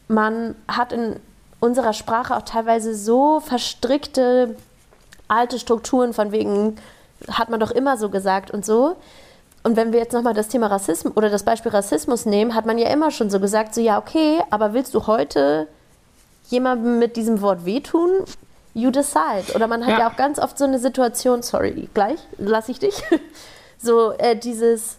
[0.07, 1.19] man hat in
[1.59, 4.55] unserer Sprache auch teilweise so verstrickte
[5.27, 6.77] alte Strukturen von wegen,
[7.29, 8.95] hat man doch immer so gesagt und so.
[9.63, 12.77] Und wenn wir jetzt nochmal das Thema Rassismus oder das Beispiel Rassismus nehmen, hat man
[12.77, 15.67] ja immer schon so gesagt, so ja, okay, aber willst du heute
[16.49, 18.11] jemandem mit diesem Wort wehtun?
[18.75, 19.55] You decide.
[19.55, 22.77] Oder man hat ja, ja auch ganz oft so eine Situation, sorry, gleich, lass ich
[22.77, 23.01] dich.
[23.77, 24.97] so äh, dieses,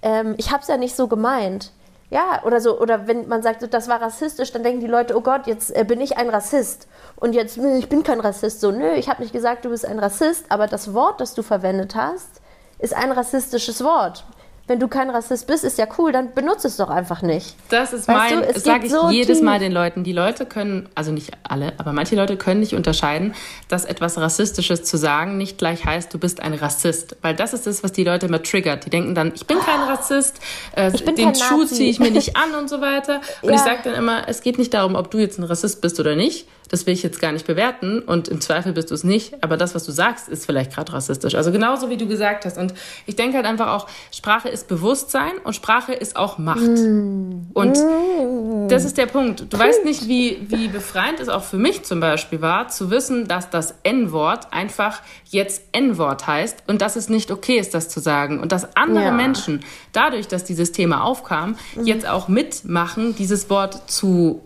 [0.00, 1.72] ähm, ich hab's ja nicht so gemeint.
[2.08, 5.22] Ja, oder so, oder wenn man sagt, das war rassistisch, dann denken die Leute, oh
[5.22, 6.86] Gott, jetzt äh, bin ich ein Rassist.
[7.16, 8.60] Und jetzt, ich bin kein Rassist.
[8.60, 11.42] So, nö, ich habe nicht gesagt, du bist ein Rassist, aber das Wort, das du
[11.42, 12.40] verwendet hast,
[12.78, 14.24] ist ein rassistisches Wort
[14.68, 17.54] wenn du kein Rassist bist, ist ja cool, dann benutze es doch einfach nicht.
[17.68, 19.44] Das ist weißt mein, das sage ich so jedes tief.
[19.44, 20.02] Mal den Leuten.
[20.02, 23.34] Die Leute können, also nicht alle, aber manche Leute können nicht unterscheiden,
[23.68, 27.16] dass etwas Rassistisches zu sagen nicht gleich heißt, du bist ein Rassist.
[27.22, 28.86] Weil das ist das, was die Leute immer triggert.
[28.86, 30.40] Die denken dann, ich bin kein Rassist,
[30.74, 33.20] äh, den Schuh ziehe ich mir nicht an und so weiter.
[33.42, 33.56] Und ja.
[33.56, 36.16] ich sage dann immer, es geht nicht darum, ob du jetzt ein Rassist bist oder
[36.16, 39.42] nicht das will ich jetzt gar nicht bewerten und im Zweifel bist du es nicht,
[39.42, 41.34] aber das, was du sagst, ist vielleicht gerade rassistisch.
[41.34, 42.58] Also genauso wie du gesagt hast.
[42.58, 42.74] Und
[43.06, 46.60] ich denke halt einfach auch, Sprache ist Bewusstsein und Sprache ist auch Macht.
[46.60, 47.46] Mm.
[47.54, 48.68] Und mm.
[48.68, 49.40] das ist der Punkt.
[49.40, 49.64] Du Punkt.
[49.64, 53.50] weißt nicht, wie, wie befreiend es auch für mich zum Beispiel war, zu wissen, dass
[53.50, 58.40] das N-Wort einfach jetzt N-Wort heißt und dass es nicht okay ist, das zu sagen.
[58.40, 59.12] Und dass andere ja.
[59.12, 59.60] Menschen
[59.92, 61.84] dadurch, dass dieses Thema aufkam, mm.
[61.84, 64.42] jetzt auch mitmachen, dieses Wort zu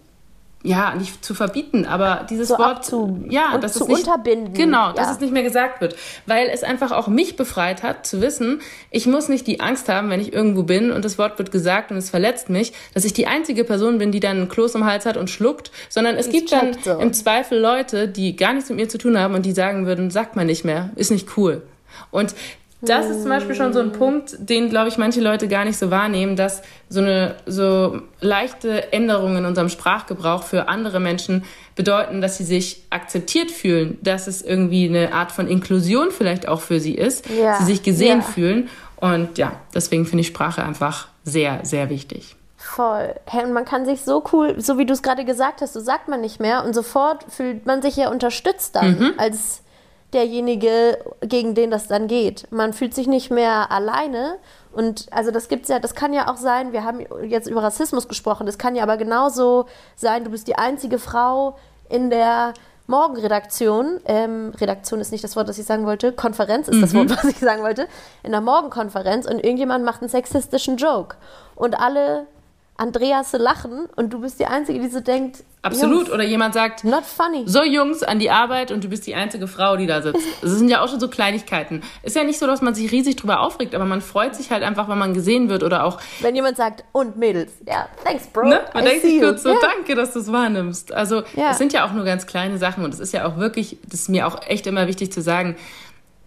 [0.63, 4.53] ja, nicht zu verbieten, aber dieses so Wort zu, ja, dass zu es nicht, unterbinden.
[4.53, 4.93] Genau, ja.
[4.93, 5.97] dass es nicht mehr gesagt wird,
[6.27, 10.11] weil es einfach auch mich befreit hat zu wissen, ich muss nicht die Angst haben,
[10.11, 13.15] wenn ich irgendwo bin und das Wort wird gesagt und es verletzt mich, dass ich
[13.15, 16.27] die einzige Person bin, die dann einen Kloß im Hals hat und schluckt, sondern es
[16.27, 16.99] das gibt dann so.
[16.99, 20.11] im Zweifel Leute, die gar nichts mit mir zu tun haben und die sagen würden,
[20.11, 21.63] sagt man nicht mehr, ist nicht cool.
[22.11, 22.35] Und
[22.83, 25.77] das ist zum Beispiel schon so ein Punkt, den, glaube ich, manche Leute gar nicht
[25.77, 31.45] so wahrnehmen, dass so eine so leichte Änderungen in unserem Sprachgebrauch für andere Menschen
[31.77, 36.63] bedeuten, dass sie sich akzeptiert fühlen, dass es irgendwie eine Art von Inklusion vielleicht auch
[36.63, 37.59] für sie ist, ja.
[37.59, 38.25] sie sich gesehen ja.
[38.25, 38.69] fühlen.
[38.97, 42.37] Und ja, deswegen finde ich Sprache einfach sehr, sehr wichtig.
[42.57, 43.15] Voll.
[43.27, 45.81] Hey, und man kann sich so cool, so wie du es gerade gesagt hast, so
[45.81, 49.13] sagt man nicht mehr und sofort fühlt man sich ja unterstützt dann mhm.
[49.17, 49.63] als
[50.13, 52.47] derjenige, gegen den das dann geht.
[52.51, 54.37] Man fühlt sich nicht mehr alleine.
[54.73, 58.07] Und also das gibt's ja, das kann ja auch sein, wir haben jetzt über Rassismus
[58.07, 61.57] gesprochen, das kann ja aber genauso sein, du bist die einzige Frau
[61.89, 62.55] in der
[62.87, 66.81] Morgenredaktion, ähm, Redaktion ist nicht das Wort, das ich sagen wollte, Konferenz ist mhm.
[66.83, 67.89] das Wort, was ich sagen wollte,
[68.23, 71.17] in der Morgenkonferenz und irgendjemand macht einen sexistischen Joke.
[71.55, 72.27] Und alle
[72.81, 75.45] Andreas lachen und du bist die Einzige, die so denkt.
[75.63, 76.11] Absolut.
[76.11, 77.43] Oder jemand sagt, not funny.
[77.45, 80.27] So Jungs an die Arbeit und du bist die einzige Frau, die da sitzt.
[80.41, 81.83] Das sind ja auch schon so Kleinigkeiten.
[82.03, 84.63] Ist ja nicht so, dass man sich riesig drüber aufregt, aber man freut sich halt
[84.63, 86.01] einfach, wenn man gesehen wird oder auch.
[86.21, 87.53] Wenn jemand sagt, und Mädels.
[87.69, 88.49] Ja, thanks, Bro.
[88.49, 88.63] Ne?
[88.73, 89.59] Man I denkt sich kurz so, yeah.
[89.61, 90.93] danke, dass du es wahrnimmst.
[90.93, 93.77] Also, es sind ja auch nur ganz kleine Sachen und es ist ja auch wirklich,
[93.87, 95.57] das ist mir auch echt immer wichtig zu sagen,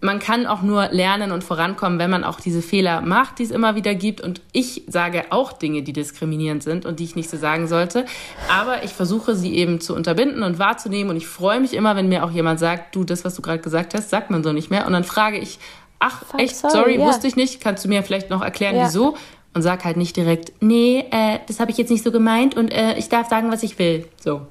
[0.04, 3.50] man kann auch nur lernen und vorankommen, wenn man auch diese Fehler macht, die es
[3.50, 4.20] immer wieder gibt.
[4.20, 8.04] Und ich sage auch Dinge, die diskriminierend sind und die ich nicht so sagen sollte.
[8.52, 11.10] Aber ich versuche sie eben zu unterbinden und wahrzunehmen.
[11.10, 13.60] Und ich freue mich immer, wenn mir auch jemand sagt, du, das, was du gerade
[13.60, 14.86] gesagt hast, sagt man so nicht mehr.
[14.86, 15.58] Und dann frage ich,
[16.00, 17.06] ach, Fuck, echt, sorry, sorry yeah.
[17.06, 17.62] wusste ich nicht.
[17.62, 18.84] Kannst du mir vielleicht noch erklären, yeah.
[18.84, 19.16] wieso?
[19.54, 22.72] Und sag halt nicht direkt, nee, äh, das habe ich jetzt nicht so gemeint und
[22.72, 24.06] äh, ich darf sagen, was ich will.
[24.20, 24.42] So.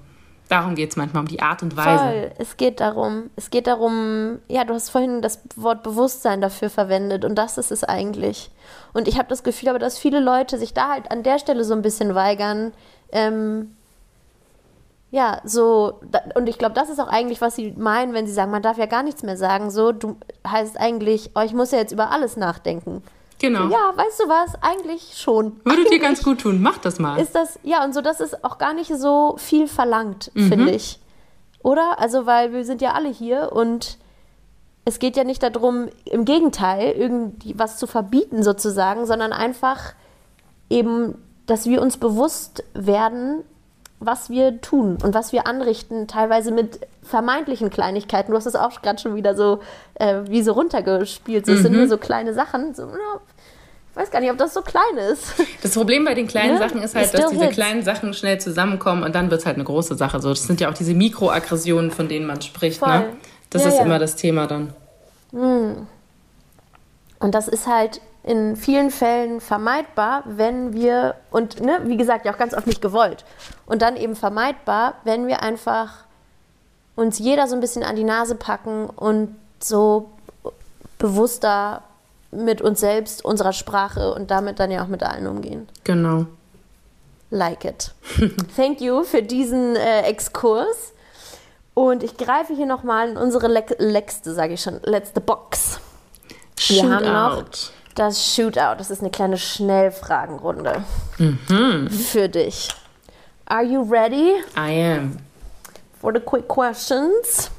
[0.50, 2.04] Darum geht es manchmal, um die Art und Weise.
[2.04, 2.32] Voll.
[2.38, 7.26] Es geht darum, es geht darum, ja, du hast vorhin das Wort Bewusstsein dafür verwendet
[7.26, 8.52] und das ist es eigentlich.
[8.94, 11.64] Und ich habe das Gefühl, aber dass viele Leute sich da halt an der Stelle
[11.64, 12.74] so ein bisschen weigern.
[13.12, 13.76] Ähm,
[15.12, 16.00] ja, so,
[16.34, 18.78] und ich glaube, das ist auch eigentlich, was sie meinen, wenn sie sagen, man darf
[18.80, 19.70] ja gar nichts mehr sagen.
[19.70, 20.18] So, du
[20.48, 23.04] heißt eigentlich, oh, ich muss ja jetzt über alles nachdenken.
[23.44, 23.68] Genau.
[23.68, 24.54] Ja, weißt du was?
[24.62, 25.58] Eigentlich schon.
[25.66, 26.62] Würde eigentlich dir ganz gut tun.
[26.62, 27.20] Mach das mal.
[27.20, 30.48] Ist das, ja, und so, das ist auch gar nicht so viel verlangt, mhm.
[30.48, 30.98] finde ich.
[31.62, 32.00] Oder?
[32.00, 33.98] Also, weil wir sind ja alle hier und
[34.86, 39.92] es geht ja nicht darum, im Gegenteil, irgendwie was zu verbieten sozusagen, sondern einfach
[40.70, 41.16] eben,
[41.46, 43.44] dass wir uns bewusst werden,
[44.00, 48.32] was wir tun und was wir anrichten, teilweise mit vermeintlichen Kleinigkeiten.
[48.32, 49.60] Du hast es auch gerade schon wieder so
[49.96, 51.46] äh, wie so runtergespielt.
[51.50, 51.64] Es mhm.
[51.64, 52.74] sind nur so kleine Sachen.
[52.74, 53.22] So, na,
[53.94, 55.36] ich weiß gar nicht, ob das so klein ist.
[55.62, 56.68] Das Problem bei den kleinen ja?
[56.68, 57.54] Sachen ist halt, dass diese hits.
[57.54, 60.20] kleinen Sachen schnell zusammenkommen und dann wird es halt eine große Sache.
[60.20, 62.82] So, das sind ja auch diese Mikroaggressionen, von denen man spricht.
[62.82, 63.14] Ne?
[63.52, 63.86] Das ja, ist ja.
[63.86, 64.74] immer das Thema dann.
[65.32, 65.88] Hm.
[67.20, 72.34] Und das ist halt in vielen Fällen vermeidbar, wenn wir, und ne, wie gesagt, ja
[72.34, 73.26] auch ganz oft nicht gewollt,
[73.68, 76.06] und dann eben vermeidbar, wenn wir einfach
[76.96, 80.10] uns jeder so ein bisschen an die Nase packen und so
[80.98, 81.84] bewusster
[82.36, 85.68] mit uns selbst, unserer Sprache und damit dann ja auch mit allen umgehen.
[85.84, 86.26] Genau.
[87.30, 87.92] Like it.
[88.56, 90.94] Thank you für diesen äh, Exkurs.
[91.74, 95.80] Und ich greife hier nochmal in unsere le letzte, sage ich schon, letzte Box.
[96.68, 97.44] Wir haben noch
[97.96, 98.76] das Shootout.
[98.78, 100.84] Das ist eine kleine Schnellfragenrunde
[101.18, 101.90] mhm.
[101.90, 102.70] für dich.
[103.46, 104.36] Are you ready?
[104.56, 105.18] I am.
[106.00, 107.50] For the quick questions.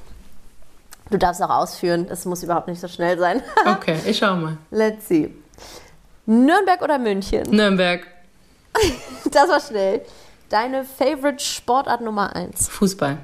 [1.11, 3.43] Du darfst auch ausführen, es muss überhaupt nicht so schnell sein.
[3.67, 4.57] okay, ich schau mal.
[4.71, 5.35] Let's see.
[6.27, 7.43] Nürnberg oder München?
[7.51, 8.07] Nürnberg.
[9.31, 10.03] das war schnell.
[10.49, 12.69] Deine Favorite Sportart Nummer 1?
[12.69, 13.19] Fußball.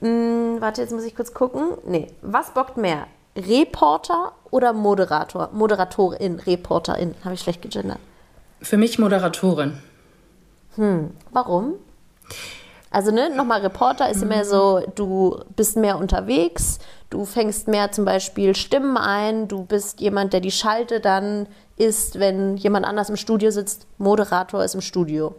[0.00, 1.78] Hm, warte, jetzt muss ich kurz gucken.
[1.86, 3.06] Nee, was bockt mehr?
[3.36, 5.50] Reporter oder Moderator?
[5.52, 7.14] Moderatorin, Reporterin.
[7.24, 7.98] Habe ich schlecht gegendert.
[8.60, 9.78] Für mich Moderatorin.
[10.76, 11.74] Hm, warum?
[12.90, 14.30] Also, ne, nochmal Reporter ist mhm.
[14.30, 16.78] immer so, du bist mehr unterwegs,
[17.10, 22.18] du fängst mehr zum Beispiel Stimmen ein, du bist jemand, der die Schalte dann ist,
[22.18, 23.86] wenn jemand anders im Studio sitzt.
[23.98, 25.34] Moderator ist im Studio.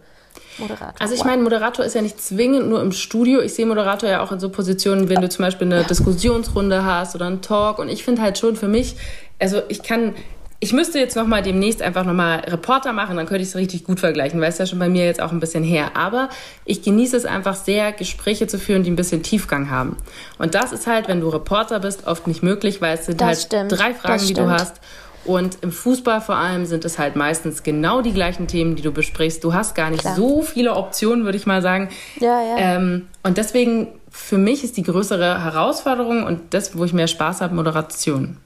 [0.60, 0.94] Moderator.
[1.00, 3.42] Also ich meine, Moderator ist ja nicht zwingend nur im Studio.
[3.42, 5.88] Ich sehe Moderator ja auch in so Positionen, wenn du zum Beispiel eine ja.
[5.88, 7.80] Diskussionsrunde hast oder einen Talk.
[7.80, 8.96] Und ich finde halt schon für mich,
[9.40, 10.16] also ich kann,
[10.60, 13.56] ich müsste jetzt noch mal demnächst einfach noch mal Reporter machen, dann könnte ich es
[13.56, 15.92] richtig gut vergleichen, weil es ja schon bei mir jetzt auch ein bisschen her.
[15.96, 16.30] Aber
[16.66, 19.98] ich genieße es einfach sehr, Gespräche zu führen, die ein bisschen Tiefgang haben.
[20.40, 23.28] Und das ist halt, wenn du Reporter bist, oft nicht möglich, weil es sind das
[23.28, 23.72] halt stimmt.
[23.72, 24.82] drei Fragen, die du hast.
[25.26, 28.92] Und im Fußball vor allem sind es halt meistens genau die gleichen Themen, die du
[28.92, 29.44] besprichst.
[29.44, 30.16] Du hast gar nicht Klar.
[30.16, 31.90] so viele Optionen, würde ich mal sagen.
[32.20, 32.58] Ja, ja.
[32.58, 37.42] Ähm, und deswegen, für mich ist die größere Herausforderung und das, wo ich mehr Spaß
[37.42, 38.38] habe, Moderation.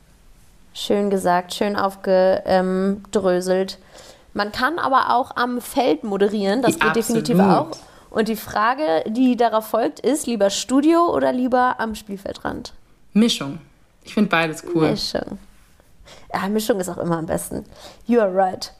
[0.73, 3.77] Schön gesagt, schön aufgedröselt.
[4.33, 7.71] Man kann aber auch am Feld moderieren, das geht definitiv auch.
[8.09, 12.73] Und die Frage, die darauf folgt, ist lieber Studio oder lieber am Spielfeldrand?
[13.13, 13.59] Mischung.
[14.03, 14.91] Ich finde beides cool.
[14.91, 15.39] Mischung.
[16.33, 17.65] Ja, Mischung ist auch immer am besten.
[18.05, 18.73] You are right.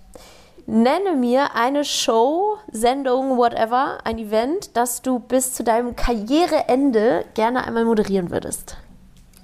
[0.66, 7.66] Nenne mir eine Show, Sendung, whatever, ein Event, das du bis zu deinem Karriereende gerne
[7.66, 8.78] einmal moderieren würdest.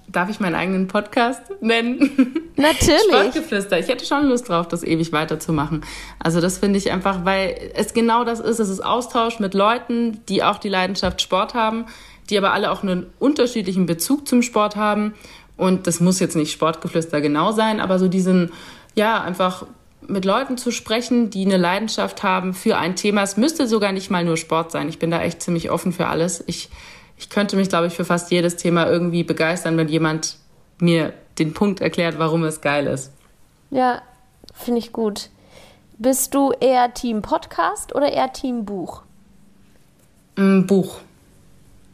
[0.10, 2.50] Darf ich meinen eigenen Podcast nennen?
[2.56, 3.02] Natürlich.
[3.10, 3.78] Sportgeflüster.
[3.78, 5.84] Ich hätte schon Lust drauf, das ewig weiterzumachen.
[6.20, 8.60] Also das finde ich einfach, weil es genau das ist.
[8.60, 11.86] Es ist Austausch mit Leuten, die auch die Leidenschaft Sport haben,
[12.30, 15.14] die aber alle auch einen unterschiedlichen Bezug zum Sport haben
[15.58, 18.52] und das muss jetzt nicht Sportgeflüster genau sein, aber so diesen,
[18.96, 19.66] ja, einfach
[20.08, 23.24] mit Leuten zu sprechen, die eine Leidenschaft haben für ein Thema.
[23.24, 24.88] Es müsste sogar nicht mal nur Sport sein.
[24.88, 26.44] Ich bin da echt ziemlich offen für alles.
[26.48, 26.70] Ich,
[27.18, 30.38] ich könnte mich, glaube ich, für fast jedes Thema irgendwie begeistern, wenn jemand
[30.80, 33.12] mir den Punkt erklärt, warum es geil ist.
[33.70, 34.02] Ja,
[34.54, 35.30] finde ich gut.
[35.98, 39.02] Bist du eher Team Podcast oder eher Team Buch?
[40.36, 41.00] Mm, Buch.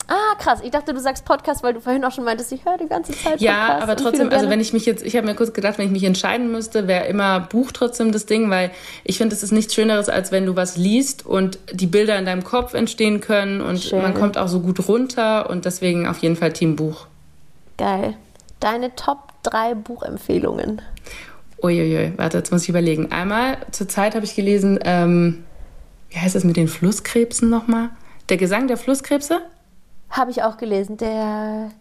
[0.08, 0.60] Ah, krass.
[0.64, 3.14] Ich dachte, du sagst Podcast, weil du vorhin auch schon meintest, ich höre die ganze
[3.14, 3.42] Zeit Podcast.
[3.42, 5.92] Ja, aber trotzdem, also wenn ich mich jetzt, ich habe mir kurz gedacht, wenn ich
[5.92, 8.72] mich entscheiden müsste, wäre immer Buch trotzdem das Ding, weil
[9.04, 12.26] ich finde, es ist nichts Schöneres, als wenn du was liest und die Bilder in
[12.26, 14.02] deinem Kopf entstehen können und Schön.
[14.02, 17.08] man kommt auch so gut runter und deswegen auf jeden Fall Team Buch.
[17.78, 18.16] Geil.
[18.60, 20.82] Deine Top 3 Buchempfehlungen.
[21.62, 23.12] Uiuiui, warte, jetzt muss ich überlegen.
[23.12, 25.46] Einmal, zur Zeit habe ich gelesen, ähm,
[26.10, 27.90] wie heißt das mit den Flusskrebsen nochmal?
[28.30, 29.42] Der Gesang der Flusskrebse?
[30.10, 30.98] Habe ich auch gelesen.
[30.98, 31.72] Der,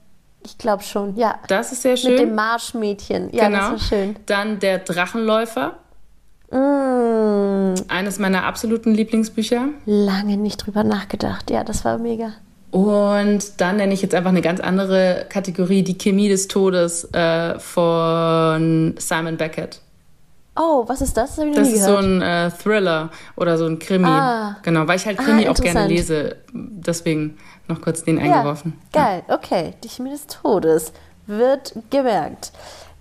[0.45, 1.39] ich glaube schon, ja.
[1.49, 2.13] Das ist sehr schön.
[2.13, 3.31] Mit dem Marschmädchen.
[3.33, 3.59] Ja, genau.
[3.59, 4.17] das war schön.
[4.27, 5.77] Dann der Drachenläufer.
[6.51, 7.75] Mm.
[7.89, 9.69] Eines meiner absoluten Lieblingsbücher.
[9.87, 11.51] Lange nicht drüber nachgedacht.
[11.51, 12.33] Ja, das war mega.
[12.73, 17.59] Und dann nenne ich jetzt einfach eine ganz andere Kategorie, die Chemie des Todes äh,
[17.59, 19.82] von Simon Beckett.
[20.55, 21.37] Oh, was ist das?
[21.37, 24.07] Das, das ist so ein äh, Thriller oder so ein Krimi.
[24.07, 24.57] Ah.
[24.63, 26.37] Genau, weil ich halt Krimi ah, auch gerne lese.
[26.53, 27.39] Deswegen
[27.69, 28.79] noch kurz den eingeworfen.
[28.95, 29.35] Ja, geil, ja.
[29.35, 29.75] okay.
[29.83, 30.93] Die Chemie des Todes
[31.27, 32.53] wird gemerkt.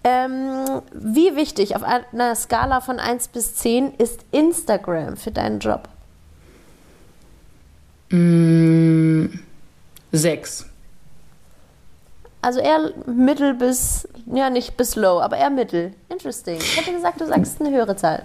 [0.03, 5.89] Ähm, wie wichtig auf einer Skala von 1 bis 10 ist Instagram für deinen Job?
[8.09, 9.27] Mm,
[10.11, 10.70] 6.
[12.41, 15.93] Also eher mittel bis, ja nicht bis low, aber eher mittel.
[16.09, 16.57] Interesting.
[16.57, 18.23] Ich hätte gesagt, du sagst eine höhere Zahl.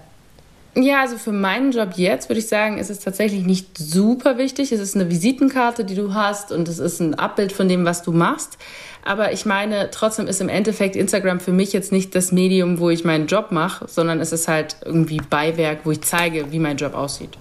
[0.78, 4.72] Ja, also für meinen Job jetzt würde ich sagen, ist es tatsächlich nicht super wichtig.
[4.72, 8.02] Es ist eine Visitenkarte, die du hast und es ist ein Abbild von dem, was
[8.02, 8.58] du machst.
[9.02, 12.90] Aber ich meine, trotzdem ist im Endeffekt Instagram für mich jetzt nicht das Medium, wo
[12.90, 16.76] ich meinen Job mache, sondern es ist halt irgendwie Beiwerk, wo ich zeige, wie mein
[16.76, 17.38] Job aussieht.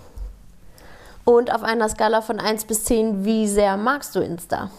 [1.26, 4.70] Und auf einer Skala von 1 bis 10, wie sehr magst du Insta?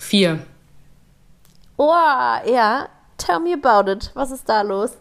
[0.00, 0.40] Vier.
[1.76, 1.92] Oh,
[2.46, 2.88] ja.
[3.16, 4.10] Tell me about it.
[4.14, 4.96] Was ist da los?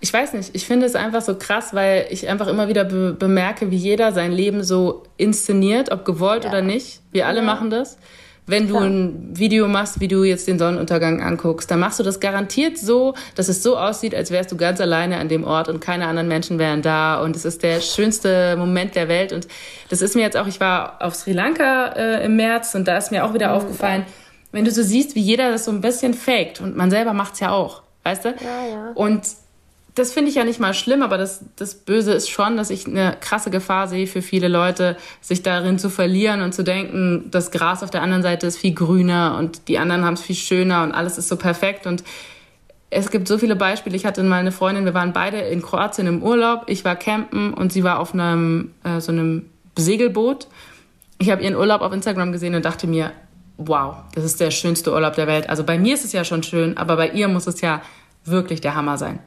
[0.00, 3.16] ich weiß nicht, ich finde es einfach so krass, weil ich einfach immer wieder be
[3.18, 6.50] bemerke, wie jeder sein Leben so inszeniert, ob gewollt ja.
[6.50, 7.00] oder nicht.
[7.10, 7.44] Wir alle ja.
[7.44, 7.98] machen das.
[8.46, 12.18] wenn du ein Video machst, wie du jetzt den Sonnenuntergang anguckst, dann machst du das
[12.18, 15.80] garantiert so, dass es so aussieht, als wärst du ganz alleine an dem Ort und
[15.80, 17.20] keine anderen Menschen wären da.
[17.20, 19.34] Und es ist der schönste Moment der Welt.
[19.34, 19.48] Und
[19.90, 22.96] das ist mir jetzt auch, ich war auf Sri Lanka äh, im März und da
[22.96, 23.54] ist mir auch wieder mhm.
[23.54, 24.06] aufgefallen,
[24.52, 27.40] wenn du so siehst, wie jeder das so ein bisschen faked und man selber macht's
[27.40, 28.28] ja auch, weißt du?
[28.28, 28.92] Ja, ja.
[28.94, 29.22] Und
[29.98, 32.86] das finde ich ja nicht mal schlimm, aber das, das Böse ist schon, dass ich
[32.86, 37.50] eine krasse Gefahr sehe für viele Leute, sich darin zu verlieren und zu denken, das
[37.50, 40.84] Gras auf der anderen Seite ist viel grüner und die anderen haben es viel schöner
[40.84, 41.86] und alles ist so perfekt.
[41.86, 42.04] Und
[42.90, 43.96] es gibt so viele Beispiele.
[43.96, 46.64] Ich hatte mal eine Freundin, wir waren beide in Kroatien im Urlaub.
[46.68, 49.46] Ich war campen und sie war auf einem, äh, so einem
[49.76, 50.46] Segelboot.
[51.18, 53.12] Ich habe ihren Urlaub auf Instagram gesehen und dachte mir,
[53.58, 55.50] wow, das ist der schönste Urlaub der Welt.
[55.50, 57.82] Also bei mir ist es ja schon schön, aber bei ihr muss es ja
[58.24, 59.18] wirklich der Hammer sein.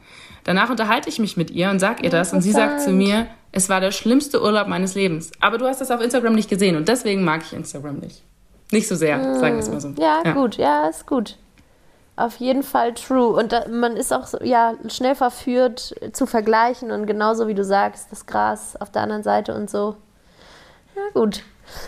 [0.44, 3.28] Danach unterhalte ich mich mit ihr und sag ihr das und sie sagt zu mir,
[3.52, 5.30] es war der schlimmste Urlaub meines Lebens.
[5.40, 8.22] Aber du hast das auf Instagram nicht gesehen und deswegen mag ich Instagram nicht.
[8.72, 9.38] Nicht so sehr, mm.
[9.38, 9.88] sagen wir es mal so.
[9.98, 11.36] Ja, ja, gut, ja, ist gut.
[12.16, 13.28] Auf jeden Fall true.
[13.28, 17.64] Und da, man ist auch so, ja, schnell verführt zu vergleichen und genauso wie du
[17.64, 19.96] sagst, das Gras auf der anderen Seite und so.
[20.96, 21.42] Ja, gut.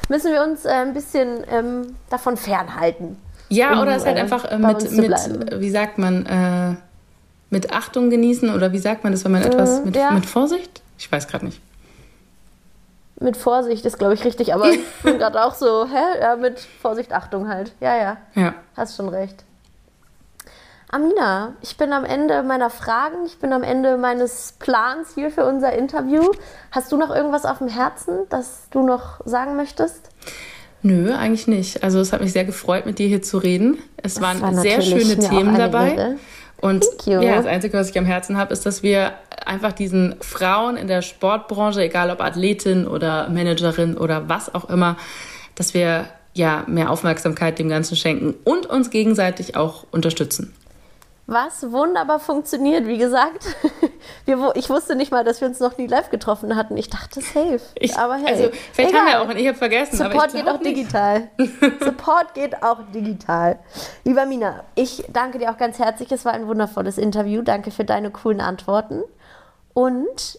[0.09, 3.17] Müssen wir uns äh, ein bisschen ähm, davon fernhalten.
[3.49, 6.77] Ja, um, oder es halt äh, einfach äh, mit, mit, wie sagt man, äh,
[7.51, 10.11] mit Achtung genießen oder wie sagt man das, wenn man etwas mhm, mit, ja.
[10.11, 10.83] mit Vorsicht?
[10.99, 11.61] Ich weiß gerade nicht.
[13.21, 16.21] Mit Vorsicht ist, glaube ich, richtig, aber ich bin gerade auch so, hä?
[16.21, 17.73] Ja, mit Vorsicht, Achtung halt.
[17.81, 18.17] Ja, ja.
[18.35, 18.55] Ja.
[18.77, 19.45] Hast schon recht.
[20.95, 25.45] Amina, ich bin am Ende meiner Fragen, ich bin am Ende meines Plans hier für
[25.45, 26.23] unser Interview.
[26.71, 30.11] Hast du noch irgendwas auf dem Herzen, das du noch sagen möchtest?
[30.83, 31.83] Nö, eigentlich nicht.
[31.83, 33.79] Also es hat mich sehr gefreut, mit dir hier zu reden.
[33.97, 35.95] Es das waren war sehr schöne Themen dabei.
[35.95, 36.17] Ehre.
[36.61, 39.15] Und ja, das Einzige, was ich am Herzen habe, ist, dass wir
[39.45, 44.97] einfach diesen Frauen in der Sportbranche, egal ob Athletin oder Managerin oder was auch immer,
[45.57, 50.55] dass wir ja mehr Aufmerksamkeit dem Ganzen schenken und uns gegenseitig auch unterstützen.
[51.27, 53.47] Was wunderbar funktioniert, wie gesagt.
[54.27, 56.77] Wir, ich wusste nicht mal, dass wir uns noch nie live getroffen hatten.
[56.77, 57.61] Ich dachte, safe.
[57.75, 59.01] Ich, aber hey, also, vielleicht egal.
[59.01, 59.97] haben wir auch, und ich habe vergessen.
[59.97, 60.77] Support geht auch nicht.
[60.77, 61.29] digital.
[61.81, 63.59] Support geht auch digital.
[64.05, 66.13] Lieber Mina, ich danke dir auch ganz herzlich.
[66.13, 67.43] Es war ein wundervolles Interview.
[67.43, 69.03] Danke für deine coolen Antworten.
[69.73, 70.39] Und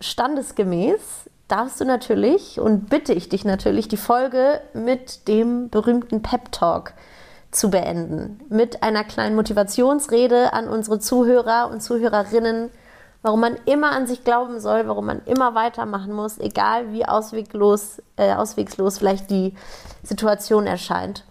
[0.00, 1.00] standesgemäß
[1.48, 6.94] darfst du natürlich und bitte ich dich natürlich, die Folge mit dem berühmten Pep Talk
[7.54, 8.40] zu beenden.
[8.48, 12.70] Mit einer kleinen Motivationsrede an unsere Zuhörer und Zuhörerinnen,
[13.22, 18.02] warum man immer an sich glauben soll, warum man immer weitermachen muss, egal wie ausweglos,
[18.16, 19.54] äh, auswegslos vielleicht die
[20.02, 21.24] Situation erscheint.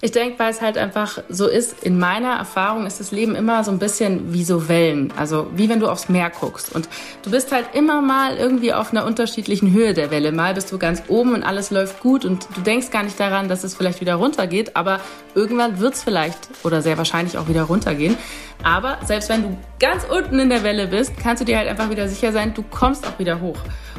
[0.00, 3.64] Ich denke, weil es halt einfach so ist, in meiner Erfahrung ist das Leben immer
[3.64, 5.12] so ein bisschen wie so Wellen.
[5.16, 6.72] Also wie wenn du aufs Meer guckst.
[6.72, 6.88] Und
[7.22, 10.30] du bist halt immer mal irgendwie auf einer unterschiedlichen Höhe der Welle.
[10.30, 13.48] Mal bist du ganz oben und alles läuft gut und du denkst gar nicht daran,
[13.48, 14.76] dass es vielleicht wieder runtergeht.
[14.76, 15.00] Aber
[15.34, 18.16] irgendwann wird es vielleicht oder sehr wahrscheinlich auch wieder runtergehen.
[18.62, 21.90] Aber selbst wenn du ganz unten in der Welle bist, kannst du dir halt einfach
[21.90, 23.58] wieder sicher sein, du kommst auch wieder hoch.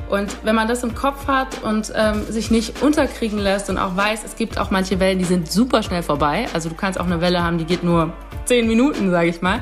[0.10, 3.96] Und wenn man das im Kopf hat und ähm, sich nicht unterkriegen lässt und auch
[3.96, 6.48] weiß, es gibt auch manche Wellen, die sind super schnell vorbei.
[6.54, 8.12] Also du kannst auch eine Welle haben, die geht nur
[8.46, 9.62] zehn Minuten, sage ich mal.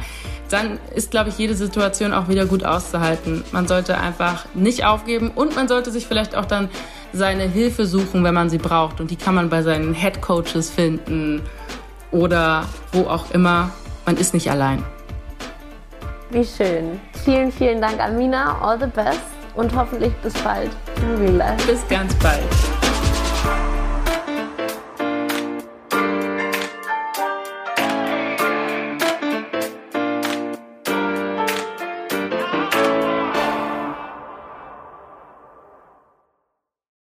[0.50, 3.44] Dann ist, glaube ich, jede Situation auch wieder gut auszuhalten.
[3.52, 6.70] Man sollte einfach nicht aufgeben und man sollte sich vielleicht auch dann
[7.12, 9.02] seine Hilfe suchen, wenn man sie braucht.
[9.02, 11.42] Und die kann man bei seinen Head Coaches finden
[12.12, 13.72] oder wo auch immer.
[14.06, 14.82] Man ist nicht allein.
[16.30, 17.00] Wie schön.
[17.26, 18.58] Vielen, vielen Dank, Amina.
[18.62, 20.70] All the best und hoffentlich bis bald
[21.02, 21.68] in Real Life.
[21.68, 22.44] Bis ganz bald.